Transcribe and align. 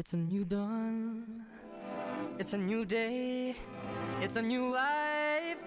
It's 0.00 0.14
a 0.14 0.16
new 0.16 0.46
dawn. 0.46 1.44
It's 2.38 2.54
a 2.54 2.56
new 2.56 2.86
day. 2.86 3.54
It's 4.22 4.34
a 4.38 4.40
new 4.40 4.72
life. 4.72 5.58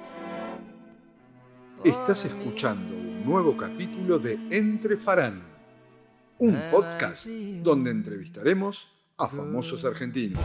Estás 1.84 2.26
escuchando 2.26 2.96
un 2.96 3.24
nuevo 3.24 3.56
capítulo 3.56 4.18
de 4.18 4.40
Entre 4.50 4.98
Farán, 4.98 5.44
un 6.40 6.60
podcast 6.72 7.28
donde 7.28 7.92
entrevistaremos 7.92 8.88
a 9.20 9.28
famosos 9.28 9.86
argentinos. 9.86 10.42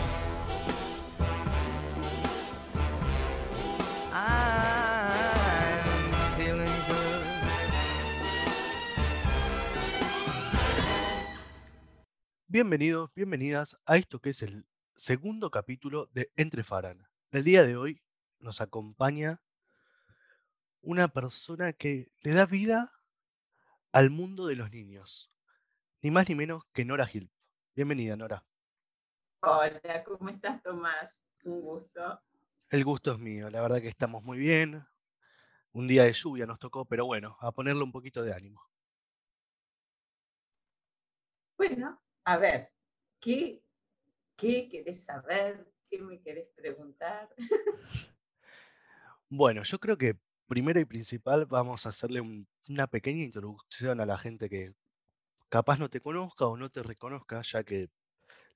Bienvenidos, 12.50 13.12
bienvenidas 13.14 13.78
a 13.84 13.98
esto 13.98 14.20
que 14.20 14.30
es 14.30 14.40
el 14.40 14.66
segundo 14.96 15.50
capítulo 15.50 16.06
de 16.14 16.32
Entre 16.34 16.64
Farán. 16.64 17.06
El 17.30 17.45
día 17.45 17.62
de 17.62 17.77
hoy 17.77 18.02
nos 18.38 18.62
acompaña 18.62 19.42
una 20.80 21.09
persona 21.09 21.74
que 21.74 22.10
le 22.23 22.32
da 22.32 22.46
vida 22.46 22.90
al 23.92 24.09
mundo 24.09 24.46
de 24.46 24.56
los 24.56 24.70
niños. 24.70 25.30
Ni 26.00 26.10
más 26.10 26.26
ni 26.30 26.37
menos 26.37 26.64
que 26.73 26.87
Nora 26.87 27.04
Gil. 27.04 27.30
Bienvenida, 27.76 28.16
Nora. 28.16 28.42
Hola, 29.40 30.02
¿cómo 30.04 30.30
estás, 30.30 30.62
Tomás? 30.62 31.28
Un 31.45 31.60
gusto. 31.60 32.23
El 32.70 32.82
gusto 32.82 33.12
es 33.12 33.18
mío, 33.18 33.51
la 33.51 33.60
verdad 33.60 33.82
que 33.82 33.88
estamos 33.88 34.24
muy 34.24 34.38
bien. 34.38 34.82
Un 35.73 35.87
día 35.87 36.04
de 36.04 36.15
lluvia 36.15 36.46
nos 36.46 36.59
tocó, 36.59 36.87
pero 36.87 37.04
bueno, 37.04 37.37
a 37.40 37.52
ponerle 37.52 37.82
un 37.82 37.92
poquito 37.92 38.23
de 38.23 38.32
ánimo. 38.32 38.62
Bueno, 41.59 42.01
a 42.28 42.37
ver, 42.37 42.73
¿qué, 43.20 43.62
qué 44.37 44.68
querés 44.68 45.05
saber? 45.05 45.73
¿Qué 45.91 46.00
me 46.00 46.20
querés 46.20 46.48
preguntar? 46.56 47.30
Bueno, 49.29 49.62
yo 49.65 49.79
creo 49.79 49.98
que 49.98 50.18
primero 50.46 50.80
y 50.80 50.84
principal 50.84 51.46
vamos 51.46 51.87
a 51.87 51.90
hacerle 51.90 52.21
un- 52.21 52.49
una 52.68 52.87
pequeña 52.87 53.23
introducción 53.24 54.01
a 54.01 54.06
la 54.06 54.18
gente 54.18 54.49
que 54.49 54.74
capaz 55.51 55.79
no 55.79 55.90
te 55.90 56.01
conozca 56.01 56.46
o 56.46 56.56
no 56.59 56.71
te 56.71 56.82
reconozca, 56.84 57.43
ya 57.43 57.65
que 57.65 57.90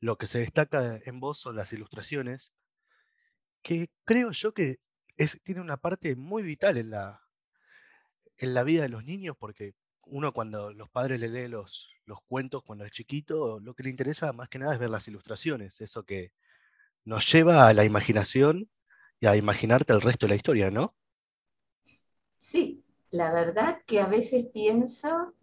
lo 0.01 0.19
que 0.19 0.27
se 0.29 0.41
destaca 0.41 1.01
en 1.05 1.21
vos 1.21 1.39
son 1.41 1.57
las 1.57 1.73
ilustraciones, 1.75 2.53
que 3.63 3.91
creo 4.05 4.31
yo 4.33 4.53
que 4.55 4.77
tiene 5.45 5.61
una 5.61 5.77
parte 5.77 6.17
muy 6.17 6.43
vital 6.43 6.77
en 6.79 6.91
la, 6.91 7.23
en 8.37 8.53
la 8.55 8.63
vida 8.63 8.83
de 8.83 8.89
los 8.91 9.05
niños, 9.05 9.37
porque 9.39 9.75
uno 10.07 10.33
cuando 10.33 10.73
los 10.73 10.91
padres 10.91 11.21
le 11.21 11.29
leen 11.29 11.53
los, 11.53 11.91
los 12.07 12.21
cuentos 12.27 12.63
cuando 12.65 12.85
es 12.85 12.93
chiquito, 12.93 13.61
lo 13.61 13.75
que 13.75 13.85
le 13.85 13.91
interesa 13.91 14.33
más 14.33 14.49
que 14.49 14.59
nada 14.59 14.75
es 14.75 14.81
ver 14.81 14.91
las 14.91 15.07
ilustraciones, 15.09 15.81
eso 15.81 16.05
que 16.05 16.33
nos 17.05 17.31
lleva 17.33 17.67
a 17.69 17.73
la 17.73 17.85
imaginación 17.85 18.69
y 19.21 19.27
a 19.27 19.37
imaginarte 19.37 19.93
el 19.93 20.01
resto 20.01 20.27
de 20.27 20.31
la 20.31 20.37
historia, 20.37 20.71
¿no? 20.71 20.95
Sí, 22.37 22.85
la 23.11 23.33
verdad 23.33 23.83
que 23.87 24.01
a 24.01 24.07
veces 24.07 24.47
pienso, 24.53 25.35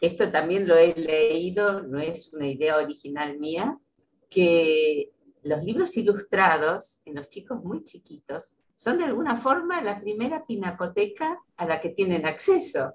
esto 0.00 0.30
también 0.30 0.66
lo 0.66 0.76
he 0.76 0.94
leído, 0.94 1.82
no 1.82 1.98
es 1.98 2.32
una 2.32 2.46
idea 2.46 2.78
original 2.78 3.38
mía, 3.38 3.78
que 4.30 5.10
los 5.42 5.62
libros 5.62 5.96
ilustrados 5.96 7.02
en 7.04 7.14
los 7.16 7.28
chicos 7.28 7.62
muy 7.62 7.84
chiquitos 7.84 8.56
son 8.74 8.98
de 8.98 9.04
alguna 9.04 9.36
forma 9.36 9.82
la 9.82 10.00
primera 10.00 10.44
pinacoteca 10.44 11.38
a 11.56 11.66
la 11.66 11.80
que 11.80 11.90
tienen 11.90 12.26
acceso. 12.26 12.94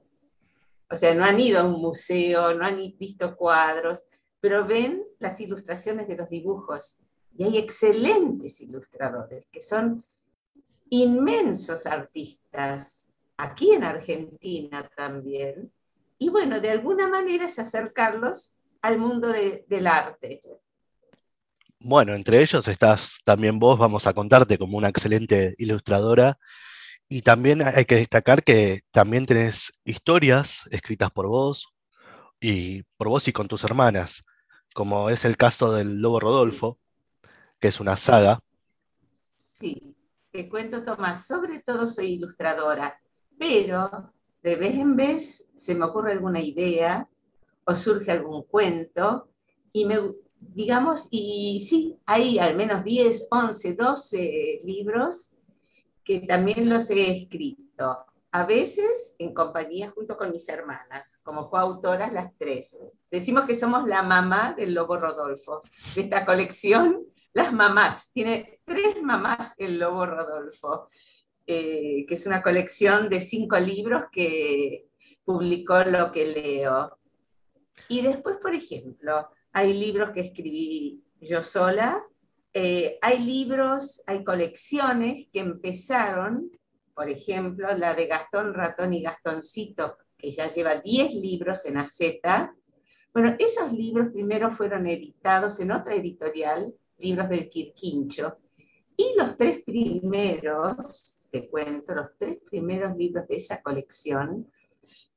O 0.91 0.95
sea, 0.95 1.13
no 1.15 1.23
han 1.23 1.39
ido 1.39 1.61
a 1.61 1.63
un 1.63 1.81
museo, 1.81 2.53
no 2.53 2.65
han 2.65 2.75
visto 2.99 3.35
cuadros, 3.37 4.03
pero 4.39 4.65
ven 4.65 5.03
las 5.19 5.39
ilustraciones 5.39 6.07
de 6.07 6.17
los 6.17 6.29
dibujos. 6.29 6.99
Y 7.37 7.43
hay 7.45 7.57
excelentes 7.57 8.59
ilustradores 8.59 9.45
que 9.51 9.61
son 9.61 10.03
inmensos 10.89 11.85
artistas, 11.85 13.09
aquí 13.37 13.71
en 13.71 13.83
Argentina 13.83 14.89
también. 14.95 15.71
Y 16.17 16.29
bueno, 16.29 16.59
de 16.59 16.71
alguna 16.71 17.07
manera 17.07 17.45
es 17.45 17.57
acercarlos 17.57 18.55
al 18.81 18.97
mundo 18.97 19.29
de- 19.29 19.63
del 19.67 19.87
arte. 19.87 20.43
Bueno, 21.79 22.13
entre 22.13 22.41
ellos 22.41 22.67
estás 22.67 23.17
también 23.23 23.57
vos, 23.57 23.79
vamos 23.79 24.05
a 24.05 24.13
contarte 24.13 24.57
como 24.57 24.77
una 24.77 24.89
excelente 24.89 25.55
ilustradora. 25.57 26.37
Y 27.13 27.23
también 27.23 27.61
hay 27.61 27.83
que 27.83 27.95
destacar 27.95 28.41
que 28.41 28.83
también 28.89 29.25
tenés 29.25 29.73
historias 29.83 30.61
escritas 30.71 31.11
por 31.11 31.27
vos 31.27 31.73
y 32.39 32.83
por 32.95 33.09
vos 33.09 33.27
y 33.27 33.33
con 33.33 33.49
tus 33.49 33.65
hermanas, 33.65 34.23
como 34.73 35.09
es 35.09 35.25
el 35.25 35.35
caso 35.35 35.73
del 35.73 35.99
Lobo 35.99 36.21
Rodolfo, 36.21 36.79
que 37.59 37.67
es 37.67 37.81
una 37.81 37.97
saga. 37.97 38.39
Sí, 39.35 39.93
te 40.31 40.47
cuento, 40.47 40.85
Tomás, 40.85 41.27
sobre 41.27 41.59
todo 41.59 41.85
soy 41.85 42.13
ilustradora, 42.13 42.97
pero 43.37 44.13
de 44.41 44.55
vez 44.55 44.75
en 44.75 44.95
vez 44.95 45.51
se 45.57 45.75
me 45.75 45.83
ocurre 45.83 46.13
alguna 46.13 46.39
idea 46.39 47.09
o 47.65 47.75
surge 47.75 48.09
algún 48.09 48.43
cuento 48.43 49.27
y 49.73 49.83
me, 49.83 49.99
digamos, 50.39 51.09
y 51.11 51.59
sí, 51.67 51.99
hay 52.05 52.39
al 52.39 52.55
menos 52.55 52.85
10, 52.85 53.27
11, 53.29 53.73
12 53.73 54.59
libros 54.63 55.35
que 56.03 56.21
también 56.21 56.69
los 56.69 56.89
he 56.89 57.11
escrito, 57.11 58.05
a 58.31 58.45
veces 58.45 59.15
en 59.19 59.33
compañía 59.33 59.91
junto 59.91 60.17
con 60.17 60.31
mis 60.31 60.47
hermanas, 60.47 61.19
como 61.23 61.49
coautoras 61.49 62.13
las 62.13 62.35
tres. 62.37 62.79
Decimos 63.09 63.43
que 63.45 63.55
somos 63.55 63.87
la 63.87 64.03
mamá 64.03 64.53
del 64.57 64.73
Lobo 64.73 64.97
Rodolfo, 64.97 65.63
de 65.95 66.01
esta 66.01 66.25
colección 66.25 67.05
las 67.33 67.53
mamás. 67.53 68.11
Tiene 68.13 68.61
tres 68.65 69.01
mamás 69.01 69.55
el 69.57 69.79
Lobo 69.79 70.05
Rodolfo, 70.05 70.89
eh, 71.45 72.05
que 72.07 72.13
es 72.13 72.25
una 72.25 72.41
colección 72.41 73.09
de 73.09 73.19
cinco 73.19 73.59
libros 73.59 74.03
que 74.11 74.87
publicó 75.23 75.83
Lo 75.83 76.11
que 76.11 76.25
leo. 76.25 76.97
Y 77.87 78.01
después, 78.01 78.37
por 78.37 78.53
ejemplo, 78.53 79.29
hay 79.51 79.73
libros 79.73 80.11
que 80.11 80.21
escribí 80.21 81.03
yo 81.19 81.43
sola, 81.43 82.03
eh, 82.53 82.97
hay 83.01 83.19
libros, 83.19 84.03
hay 84.05 84.23
colecciones 84.23 85.27
que 85.31 85.39
empezaron, 85.39 86.51
por 86.93 87.09
ejemplo, 87.09 87.75
la 87.77 87.93
de 87.93 88.07
Gastón 88.07 88.53
Ratón 88.53 88.93
y 88.93 89.01
Gastoncito, 89.01 89.97
que 90.17 90.29
ya 90.29 90.47
lleva 90.47 90.75
10 90.75 91.15
libros 91.15 91.65
en 91.65 91.77
Aceta. 91.77 92.53
Bueno, 93.13 93.35
esos 93.39 93.71
libros 93.71 94.09
primero 94.11 94.51
fueron 94.51 94.85
editados 94.87 95.59
en 95.59 95.71
otra 95.71 95.95
editorial, 95.95 96.73
libros 96.97 97.29
del 97.29 97.49
Quirquincho, 97.49 98.37
y 98.95 99.15
los 99.17 99.35
tres 99.37 99.63
primeros, 99.63 101.27
te 101.31 101.49
cuento, 101.49 101.95
los 101.95 102.09
tres 102.17 102.37
primeros 102.49 102.95
libros 102.95 103.27
de 103.27 103.37
esa 103.37 103.61
colección, 103.61 104.51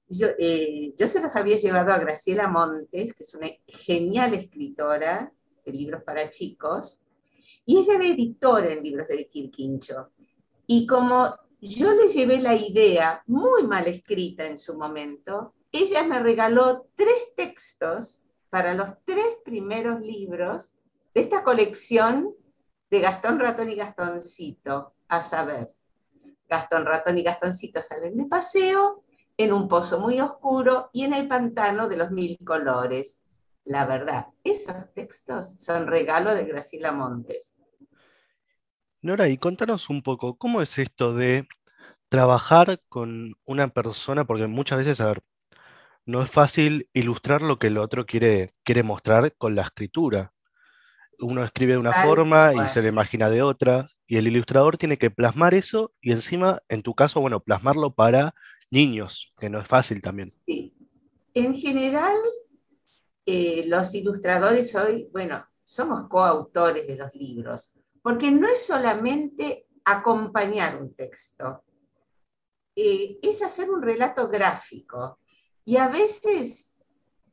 yo, 0.09 0.28
eh, 0.39 0.94
yo 0.97 1.09
se 1.09 1.21
los 1.21 1.34
había 1.34 1.56
llevado 1.56 1.93
a 1.93 1.99
Graciela 1.99 2.49
Montes, 2.49 3.12
que 3.12 3.23
es 3.23 3.34
una 3.34 3.50
genial 3.67 4.34
escritora 4.34 5.33
de 5.65 5.73
libros 5.73 6.03
para 6.05 6.31
chicos, 6.31 7.04
y 7.67 7.79
ella 7.79 7.95
era 7.95 8.07
editora 8.07 8.73
en 8.73 8.83
libros 8.83 9.09
del 9.09 9.27
Quirquincho. 9.27 10.11
Y 10.67 10.87
como 10.87 11.35
yo 11.61 11.93
le 11.93 12.09
llevé 12.09 12.41
la 12.41 12.55
idea 12.55 13.23
muy 13.27 13.65
mal 13.65 13.87
escrita 13.87 14.45
en 14.45 14.59
su 14.59 14.77
momento, 14.77 15.55
ella 15.73 16.05
me 16.05 16.19
regaló 16.21 16.87
tres 16.95 17.35
textos 17.37 18.21
para 18.51 18.75
los 18.75 18.91
tres 19.05 19.39
primeros 19.45 20.01
libros 20.01 20.77
de 21.15 21.23
esta 21.23 21.43
colección 21.43 22.35
de 22.91 23.01
Gastón 23.01 23.41
Ratón 23.41 23.71
y 23.71 23.75
Gastoncito, 23.75 24.95
a 25.09 25.23
saber, 25.23 25.73
Gastón 26.49 26.85
Ratón 26.85 27.19
y 27.19 27.23
Gastoncito 27.23 27.83
salen 27.83 28.17
de 28.17 28.27
paseo 28.27 29.03
en 29.37 29.53
un 29.53 29.69
pozo 29.69 29.99
muy 29.99 30.21
oscuro 30.21 30.91
y 30.93 31.05
en 31.05 31.13
el 31.13 31.27
pantano 31.27 31.89
de 31.89 31.97
los 31.97 32.11
mil 32.11 32.39
colores. 32.45 33.27
La 33.65 33.87
verdad, 33.87 34.27
esos 34.45 34.93
textos 34.93 35.57
son 35.59 35.87
regalo 35.87 36.35
de 36.35 36.45
Graciela 36.45 36.93
Montes. 36.93 37.56
Nora, 39.05 39.29
y 39.29 39.37
contanos 39.37 39.91
un 39.91 40.01
poco, 40.01 40.39
¿cómo 40.39 40.62
es 40.62 40.79
esto 40.79 41.12
de 41.12 41.47
trabajar 42.09 42.81
con 42.89 43.35
una 43.45 43.69
persona? 43.69 44.25
Porque 44.25 44.47
muchas 44.47 44.79
veces, 44.79 44.99
a 45.03 45.09
ver, 45.09 45.23
no 46.06 46.23
es 46.23 46.31
fácil 46.31 46.89
ilustrar 46.95 47.43
lo 47.43 47.59
que 47.59 47.67
el 47.67 47.77
otro 47.77 48.06
quiere, 48.06 48.55
quiere 48.62 48.83
mostrar 48.83 49.35
con 49.37 49.55
la 49.55 49.61
escritura. 49.61 50.33
Uno 51.19 51.45
escribe 51.45 51.75
de 51.75 51.81
una 51.81 51.91
Tal 51.91 52.09
forma 52.09 52.55
y 52.65 52.69
se 52.71 52.81
le 52.81 52.89
imagina 52.89 53.29
de 53.29 53.43
otra, 53.43 53.91
y 54.06 54.17
el 54.17 54.27
ilustrador 54.27 54.79
tiene 54.79 54.97
que 54.97 55.11
plasmar 55.11 55.53
eso 55.53 55.93
y 56.00 56.12
encima, 56.12 56.62
en 56.71 56.83
tu 56.83 56.95
caso, 56.95 57.21
bueno, 57.21 57.41
plasmarlo 57.41 57.93
para 57.93 58.35
niños, 58.71 59.35
que 59.37 59.50
no 59.50 59.61
es 59.61 59.69
fácil 59.69 60.00
también. 60.00 60.31
Sí. 60.47 60.73
En 61.35 61.55
general, 61.55 62.17
eh, 63.27 63.65
los 63.67 63.95
ilustradores 63.95 64.75
hoy, 64.75 65.11
bueno, 65.12 65.47
somos 65.62 66.09
coautores 66.09 66.87
de 66.87 66.97
los 66.97 67.15
libros, 67.15 67.75
porque 68.05 68.31
no 68.31 68.47
es 68.47 68.67
solamente 68.67 69.67
acompañar 69.83 70.81
un 70.81 70.95
texto, 70.95 71.65
eh, 72.77 73.19
es 73.23 73.43
hacer 73.43 73.71
un 73.71 73.81
relato 73.81 74.29
gráfico. 74.29 75.21
Y 75.65 75.79
a 75.79 75.89
veces 75.89 76.75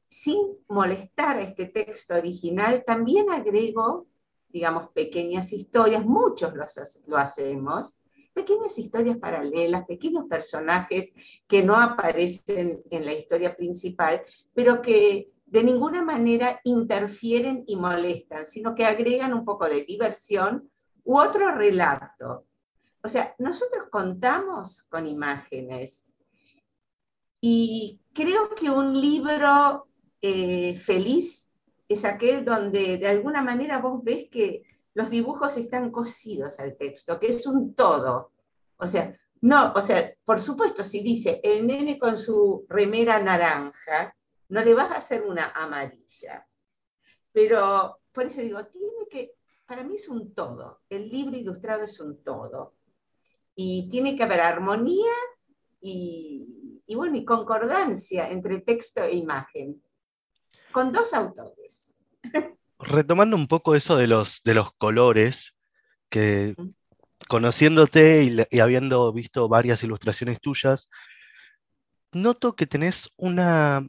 sin 0.08 0.38
molestar 0.70 1.36
a 1.36 1.42
este 1.42 1.66
texto 1.66 2.16
original, 2.16 2.86
también 2.88 3.30
agrego, 3.30 4.08
digamos, 4.48 4.90
pequeñas 4.92 5.52
historias, 5.52 6.06
muchos 6.06 6.54
lo 7.06 7.18
hacemos, 7.18 8.00
pequeñas 8.34 8.78
historias 8.80 9.18
paralelas, 9.18 9.86
pequeños 9.86 10.24
personajes 10.30 11.14
que 11.50 11.64
no 11.64 11.76
aparecen 11.76 12.82
en 12.90 13.06
la 13.06 13.12
historia 13.12 13.54
principal, 13.58 14.22
pero 14.54 14.82
que 14.82 15.32
de 15.52 15.64
ninguna 15.66 16.02
manera 16.02 16.62
interfieren 16.64 17.66
y 17.68 17.76
molestan, 17.76 18.46
sino 18.46 18.74
que 18.74 18.86
agregan 18.86 19.34
un 19.34 19.44
poco 19.44 19.68
de 19.68 19.84
diversión 19.84 20.72
u 21.04 21.20
otro 21.20 21.52
relato. 21.52 22.46
O 23.04 23.10
sea, 23.10 23.36
nosotros 23.38 23.90
contamos 23.92 24.84
con 24.84 25.06
imágenes 25.06 26.08
y 27.42 28.00
creo 28.14 28.56
que 28.56 28.70
un 28.70 29.00
libro 29.00 29.90
eh, 30.22 30.74
feliz 30.76 31.52
es 31.90 32.06
aquel 32.06 32.46
donde 32.46 32.98
de 32.98 33.08
alguna 33.08 33.42
manera 33.42 33.80
vos 33.80 34.02
ves 34.02 34.30
que 34.32 34.64
los 34.94 35.10
dibujos 35.10 35.58
están 35.58 35.92
cosidos 35.92 36.62
al 36.62 36.78
texto, 36.78 37.20
que 37.20 37.28
es 37.28 37.46
un 37.46 37.76
todo. 37.76 38.32
O 38.78 38.88
sea, 38.88 39.20
no, 39.42 39.74
o 39.76 39.82
sea, 39.82 40.14
por 40.24 40.40
supuesto, 40.40 40.82
si 40.82 41.02
dice 41.02 41.42
el 41.44 41.68
nene 41.68 42.00
con 42.00 42.16
su 42.16 42.66
remera 42.70 43.20
naranja, 43.20 44.16
no 44.52 44.62
le 44.62 44.74
vas 44.74 44.92
a 44.92 44.98
hacer 44.98 45.24
una 45.24 45.52
amarilla. 45.52 46.46
Pero 47.32 48.02
por 48.12 48.26
eso 48.26 48.42
digo, 48.42 48.66
tiene 48.66 49.08
que, 49.10 49.32
para 49.66 49.84
mí 49.84 49.96
es 49.96 50.10
un 50.10 50.34
todo. 50.36 50.82
El 50.90 51.10
libro 51.10 51.38
ilustrado 51.38 51.84
es 51.84 52.00
un 52.02 52.22
todo. 52.22 52.76
Y 53.56 53.90
tiene 53.90 54.16
que 54.16 54.24
haber 54.24 54.42
armonía 54.42 55.14
y, 55.80 56.82
y 56.86 56.96
bueno, 56.96 57.16
y 57.16 57.24
concordancia 57.24 58.30
entre 58.30 58.60
texto 58.60 59.02
e 59.04 59.16
imagen 59.16 59.82
con 60.74 60.92
dos 60.92 61.14
autores. 61.14 61.98
Retomando 62.80 63.38
un 63.38 63.48
poco 63.48 63.76
eso 63.76 63.96
de 63.96 64.08
los, 64.08 64.42
de 64.44 64.56
los 64.56 64.74
colores, 64.74 65.56
que 66.10 66.56
conociéndote 67.30 68.46
y, 68.50 68.60
habiendo 68.60 69.14
visto 69.14 69.48
varias 69.48 69.82
ilustraciones 69.84 70.42
tuyas, 70.42 70.90
noto 72.12 72.56
que 72.58 72.68
tenés 72.68 73.10
una 73.16 73.88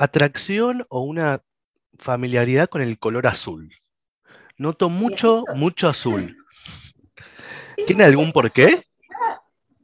atracción 0.00 0.86
o 0.88 1.02
una 1.02 1.44
familiaridad 1.98 2.70
con 2.70 2.80
el 2.80 2.98
color 2.98 3.26
azul. 3.26 3.70
Noto 4.56 4.88
mucho, 4.88 5.44
mucho 5.54 5.88
azul. 5.88 6.36
¿Tiene 7.86 8.04
algún 8.04 8.32
porqué? 8.32 8.82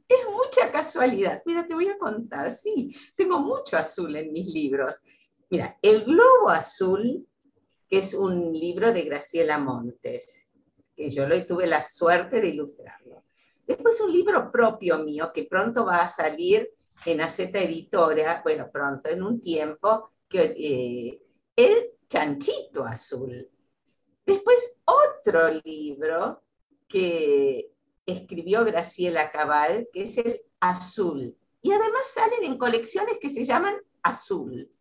Es 0.07 0.25
mucha 0.25 0.71
casualidad. 0.71 1.43
Mira, 1.45 1.67
te 1.67 1.75
voy 1.75 1.87
a 1.89 1.97
contar. 1.99 2.51
Sí, 2.51 2.95
tengo 3.15 3.39
mucho 3.39 3.77
azul 3.77 4.15
en 4.15 4.31
mis 4.31 4.47
libros. 4.47 4.95
Mira, 5.51 5.77
El 5.83 6.03
Globo 6.05 6.49
Azul, 6.49 7.27
que 7.87 7.99
es 7.99 8.15
un 8.15 8.51
libro 8.53 8.91
de 8.91 9.03
Graciela 9.03 9.59
Montes, 9.59 10.47
que 10.95 11.11
yo 11.11 11.27
lo 11.27 11.45
tuve 11.45 11.67
la 11.67 11.81
suerte 11.81 12.41
de 12.41 12.47
ilustrarlo. 12.49 13.23
Después 13.67 14.01
un 14.01 14.11
libro 14.11 14.51
propio 14.51 14.97
mío, 14.97 15.31
que 15.31 15.43
pronto 15.43 15.85
va 15.85 15.97
a 15.97 16.07
salir 16.07 16.71
en 17.05 17.21
Aceta 17.21 17.59
Editora, 17.59 18.41
bueno, 18.43 18.69
pronto, 18.71 19.09
en 19.09 19.23
un 19.23 19.39
tiempo, 19.41 20.11
que, 20.27 20.53
eh, 20.57 21.21
El 21.55 21.91
Chanchito 22.07 22.85
Azul. 22.85 23.49
Después 24.25 24.81
otro 24.85 25.49
libro 25.63 26.43
que 26.87 27.71
escribió 28.05 28.63
Graciela 28.65 29.31
Cabal, 29.31 29.87
que 29.91 30.03
es 30.03 30.17
el 30.17 30.41
Azul. 30.59 31.35
Y 31.61 31.71
además 31.71 32.07
salen 32.13 32.43
en 32.43 32.57
colecciones 32.57 33.17
que 33.19 33.29
se 33.29 33.43
llaman 33.43 33.75
Azul. 34.03 34.71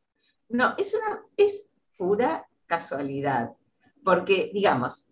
No, 0.48 0.74
es, 0.78 0.94
una, 0.94 1.24
es 1.36 1.68
pura 1.96 2.48
casualidad, 2.66 3.50
porque, 4.04 4.50
digamos, 4.52 5.10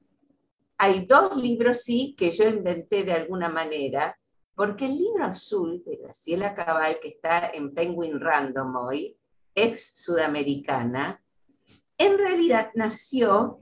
hay 0.76 1.06
dos 1.06 1.36
libros, 1.36 1.82
sí, 1.82 2.14
que 2.16 2.30
yo 2.30 2.48
inventé 2.48 3.04
de 3.04 3.12
alguna 3.12 3.48
manera, 3.48 4.16
porque 4.54 4.86
el 4.86 4.96
libro 4.96 5.24
azul 5.24 5.82
de 5.84 5.96
Graciela 5.96 6.54
Cabal, 6.54 6.98
que 7.00 7.08
está 7.08 7.50
en 7.52 7.74
Penguin 7.74 8.20
Random 8.20 8.76
hoy, 8.76 9.16
ex 9.54 10.02
sudamericana, 10.02 11.22
en 11.98 12.18
realidad 12.18 12.70
nació 12.74 13.60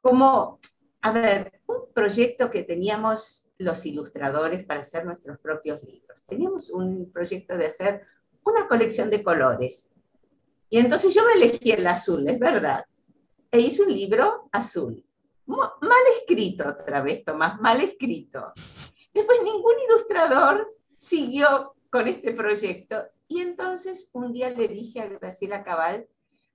como, 0.00 0.58
a 1.00 1.12
ver, 1.12 1.60
un 1.66 1.92
proyecto 1.92 2.50
que 2.50 2.62
teníamos 2.62 3.52
los 3.58 3.84
ilustradores 3.86 4.64
para 4.64 4.80
hacer 4.80 5.04
nuestros 5.04 5.38
propios 5.38 5.82
libros. 5.82 6.24
Teníamos 6.26 6.70
un 6.70 7.10
proyecto 7.12 7.56
de 7.56 7.66
hacer 7.66 8.02
una 8.44 8.66
colección 8.68 9.10
de 9.10 9.22
colores 9.22 9.92
y 10.70 10.78
entonces 10.78 11.14
yo 11.14 11.24
me 11.24 11.32
elegí 11.32 11.70
el 11.70 11.86
azul, 11.86 12.26
es 12.28 12.38
verdad. 12.38 12.84
E 13.50 13.60
hice 13.60 13.82
un 13.82 13.92
libro 13.92 14.48
azul. 14.52 15.04
Mal 15.46 16.02
escrito 16.18 16.68
otra 16.68 17.00
vez, 17.00 17.24
Tomás, 17.24 17.58
mal 17.60 17.80
escrito. 17.80 18.52
Después 19.18 19.42
ningún 19.42 19.74
ilustrador 19.88 20.76
siguió 20.96 21.74
con 21.90 22.06
este 22.06 22.32
proyecto. 22.34 23.02
Y 23.26 23.40
entonces 23.40 24.10
un 24.12 24.32
día 24.32 24.48
le 24.48 24.68
dije 24.68 25.00
a 25.00 25.08
Graciela 25.08 25.64
Cabal, 25.64 26.06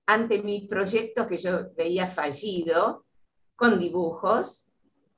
ante 0.06 0.42
mi 0.42 0.66
proyecto 0.66 1.26
que 1.26 1.36
yo 1.36 1.74
veía 1.76 2.06
fallido, 2.06 3.04
con 3.54 3.78
dibujos, 3.78 4.66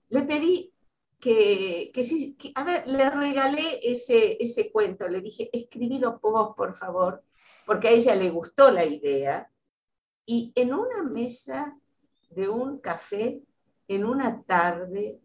le 0.09 0.23
pedí 0.23 0.75
que, 1.21 1.93
que, 1.95 2.37
que 2.37 2.51
a 2.57 2.65
ver, 2.65 2.89
le 2.89 3.09
regalé 3.11 3.79
ese, 3.81 4.37
ese 4.43 4.73
cuento, 4.73 5.07
le 5.07 5.21
dije, 5.21 5.49
escribílo 5.53 6.19
vos, 6.21 6.53
por 6.57 6.75
favor, 6.75 7.23
porque 7.65 7.87
a 7.87 7.93
ella 7.93 8.17
le 8.17 8.29
gustó 8.29 8.73
la 8.73 8.85
idea, 8.85 9.49
y 10.27 10.51
en 10.57 10.75
una 10.75 11.05
mesa 11.05 11.79
de 12.29 12.49
un 12.49 12.81
café, 12.81 13.41
en 13.87 14.05
una 14.05 14.43
tarde, 14.43 15.21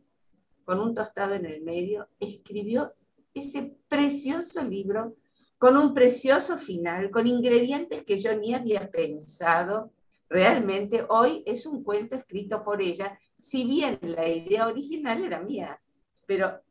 con 0.72 0.80
un 0.80 0.96
tostado 0.96 1.34
en 1.34 1.46
el 1.46 1.64
medio, 1.64 2.08
escribió 2.18 2.94
ese 3.34 3.76
precioso 3.90 4.64
libro 4.64 5.18
con 5.58 5.76
un 5.76 5.94
precioso 5.94 6.58
final, 6.58 7.12
con 7.12 7.28
ingredientes 7.28 8.06
que 8.06 8.16
yo 8.16 8.34
ni 8.38 8.54
había 8.54 8.90
pensado. 8.90 9.92
Realmente 10.30 11.06
hoy 11.10 11.44
es 11.46 11.66
un 11.66 11.84
cuento 11.84 12.16
escrito 12.16 12.64
por 12.64 12.82
ella, 12.82 13.20
si 13.38 13.66
bien 13.66 14.00
la 14.02 14.26
idea 14.30 14.66
original 14.66 15.26
era 15.26 15.42
mía, 15.42 15.78
pero 16.26 16.62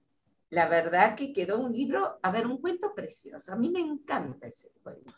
la 0.49 0.67
verdad 0.67 1.15
que 1.15 1.35
quedó 1.35 1.61
un 1.61 1.71
libro, 1.71 2.21
a 2.23 2.33
ver, 2.33 2.47
un 2.47 2.59
cuento 2.59 2.95
precioso. 2.95 3.53
A 3.53 3.57
mí 3.57 3.69
me 3.69 3.81
encanta 3.81 4.47
ese 4.47 4.71
cuento. 4.83 5.13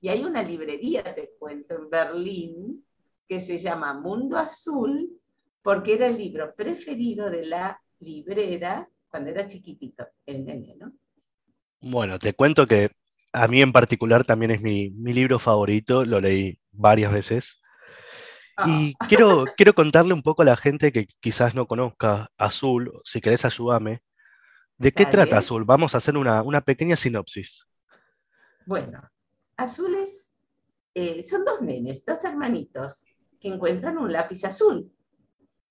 Y 0.00 0.08
hay 0.08 0.24
una 0.24 0.42
librería, 0.42 1.04
te 1.04 1.36
cuento, 1.38 1.76
en 1.76 1.88
Berlín, 1.88 2.84
que 3.28 3.38
se 3.38 3.58
llama 3.58 3.94
Mundo 3.94 4.36
Azul, 4.38 5.08
porque 5.62 5.94
era 5.94 6.08
el 6.08 6.18
libro 6.18 6.52
preferido 6.56 7.30
de 7.30 7.46
la 7.46 7.78
librera 8.02 8.88
cuando 9.08 9.30
era 9.30 9.46
chiquitito, 9.46 10.06
el 10.26 10.44
nene, 10.44 10.74
¿no? 10.78 10.92
Bueno, 11.80 12.18
te 12.18 12.32
cuento 12.34 12.66
que 12.66 12.90
a 13.32 13.48
mí 13.48 13.60
en 13.60 13.72
particular 13.72 14.24
también 14.24 14.52
es 14.52 14.60
mi, 14.60 14.90
libro 14.90 15.38
favorito, 15.38 16.04
lo 16.04 16.20
leí 16.20 16.58
varias 16.70 17.12
veces. 17.12 17.60
Y 18.66 18.94
ah. 18.98 19.06
quiero, 19.08 19.44
quiero 19.56 19.74
contarle 19.74 20.14
un 20.14 20.22
poco 20.22 20.42
a 20.42 20.46
la 20.46 20.56
gente 20.56 20.92
que 20.92 21.06
quizás 21.20 21.54
no 21.54 21.66
conozca 21.66 22.30
Azul, 22.36 23.00
si 23.04 23.20
querés 23.20 23.44
ayúdame. 23.44 24.02
¿De 24.78 24.92
qué 24.92 25.06
trata 25.06 25.38
Azul? 25.38 25.64
Vamos 25.64 25.94
a 25.94 25.98
hacer 25.98 26.16
una, 26.16 26.42
una 26.42 26.60
pequeña 26.60 26.96
sinopsis. 26.96 27.66
Bueno, 28.64 29.02
azules 29.56 30.32
eh, 30.94 31.22
son 31.24 31.44
dos 31.44 31.60
nenes, 31.60 32.04
dos 32.04 32.24
hermanitos, 32.24 33.04
que 33.40 33.48
encuentran 33.48 33.98
un 33.98 34.12
lápiz 34.12 34.44
azul. 34.44 34.90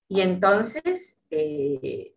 Y 0.08 0.20
entonces 0.20 1.22
eh, 1.30 2.14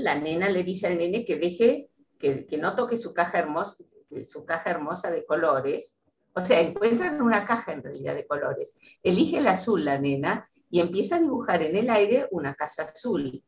la 0.00 0.14
nena 0.14 0.48
le 0.48 0.62
dice 0.62 0.86
al 0.86 0.98
nene 0.98 1.24
que 1.24 1.36
deje, 1.36 1.90
que, 2.18 2.46
no 2.58 2.74
toque 2.74 2.96
su 2.96 3.14
caja, 3.14 3.38
hermosa, 3.38 3.84
su 4.24 4.44
caja 4.44 4.70
hermosa 4.70 5.10
de 5.10 5.24
colores. 5.24 6.02
O 6.34 6.44
sea, 6.44 6.60
encuentran 6.60 7.20
una 7.20 7.44
caja 7.44 7.72
en 7.72 7.82
realidad 7.82 8.14
de 8.14 8.26
colores. 8.26 8.74
Elige 9.02 9.38
el 9.38 9.46
azul 9.46 9.84
la 9.84 9.98
nena 9.98 10.48
y 10.70 10.80
empieza 10.80 11.16
a 11.16 11.20
dibujar 11.20 11.62
en 11.62 11.76
el 11.76 11.90
aire 11.90 12.28
una 12.30 12.54
casa 12.54 12.84
azul. 12.84 13.42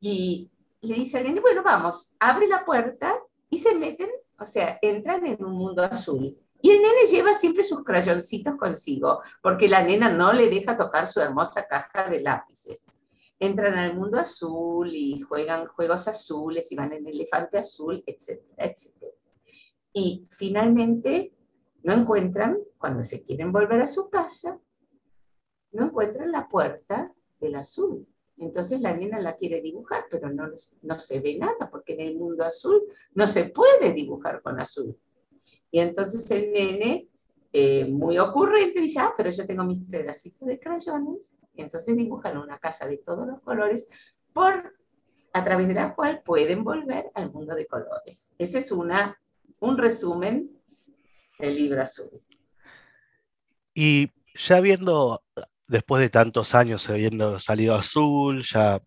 Y 0.00 0.50
le 0.80 0.94
dice 0.94 1.18
al 1.18 1.24
nene, 1.24 1.40
bueno, 1.40 1.62
vamos, 1.62 2.14
abre 2.18 2.46
la 2.46 2.64
puerta 2.64 3.18
y 3.48 3.58
se 3.58 3.74
meten 3.74 4.10
o 4.40 4.46
sea, 4.46 4.78
entran 4.80 5.24
en 5.26 5.44
un 5.44 5.52
mundo 5.52 5.84
azul. 5.84 6.36
Y 6.62 6.70
el 6.70 6.82
nene 6.82 7.06
lleva 7.10 7.34
siempre 7.34 7.62
sus 7.62 7.84
crayoncitos 7.84 8.56
consigo, 8.56 9.22
porque 9.42 9.68
la 9.68 9.82
nena 9.82 10.10
no 10.10 10.32
le 10.32 10.48
deja 10.48 10.76
tocar 10.76 11.06
su 11.06 11.20
hermosa 11.20 11.66
caja 11.66 12.08
de 12.08 12.20
lápices. 12.20 12.86
Entran 13.40 13.74
al 13.74 13.96
mundo 13.96 14.18
azul 14.18 14.94
y 14.94 15.20
juegan 15.20 15.66
juegos 15.66 16.06
azules 16.06 16.70
y 16.70 16.76
van 16.76 16.92
en 16.92 17.06
elefante 17.06 17.58
azul, 17.58 18.04
etcétera, 18.06 18.66
etcétera. 18.66 19.12
Y 19.92 20.28
finalmente 20.30 21.34
no 21.82 21.94
encuentran, 21.94 22.58
cuando 22.78 23.02
se 23.02 23.22
quieren 23.22 23.50
volver 23.50 23.80
a 23.80 23.86
su 23.86 24.10
casa, 24.10 24.60
no 25.72 25.86
encuentran 25.86 26.30
la 26.30 26.48
puerta 26.48 27.12
del 27.40 27.54
azul. 27.56 28.06
Entonces 28.36 28.80
la 28.80 28.94
nena 28.94 29.20
la 29.20 29.36
quiere 29.36 29.60
dibujar, 29.60 30.04
pero 30.10 30.30
no, 30.30 30.48
no 30.82 30.98
se 30.98 31.20
ve 31.20 31.38
nada, 31.38 31.70
porque 31.70 31.94
en 31.94 32.00
el 32.00 32.16
mundo 32.16 32.44
azul 32.44 32.82
no 33.14 33.26
se 33.26 33.44
puede 33.50 33.92
dibujar 33.92 34.42
con 34.42 34.60
azul. 34.60 34.96
Y 35.70 35.80
entonces 35.80 36.30
el 36.30 36.52
nene 36.52 37.09
eh, 37.52 37.84
muy 37.84 38.18
ocurrente, 38.18 38.80
dice, 38.80 39.00
ah, 39.00 39.12
pero 39.16 39.30
yo 39.30 39.46
tengo 39.46 39.64
mis 39.64 39.82
pedacitos 39.84 40.46
de 40.46 40.60
crayones, 40.60 41.38
y 41.54 41.62
entonces 41.62 41.96
dibujan 41.96 42.38
una 42.38 42.58
casa 42.58 42.86
de 42.86 42.98
todos 42.98 43.26
los 43.26 43.40
colores, 43.40 43.88
por, 44.32 44.74
a 45.32 45.44
través 45.44 45.68
de 45.68 45.74
la 45.74 45.94
cual 45.94 46.22
pueden 46.24 46.62
volver 46.62 47.10
al 47.14 47.32
mundo 47.32 47.54
de 47.54 47.66
colores. 47.66 48.34
Ese 48.38 48.58
es 48.58 48.70
una, 48.70 49.18
un 49.58 49.78
resumen 49.78 50.50
del 51.38 51.56
libro 51.56 51.82
azul. 51.82 52.22
Y 53.74 54.10
ya 54.34 54.60
viendo, 54.60 55.22
después 55.66 56.00
de 56.02 56.10
tantos 56.10 56.54
años 56.54 56.88
habiendo 56.88 57.40
salido 57.40 57.74
azul, 57.74 58.44
ya 58.44 58.80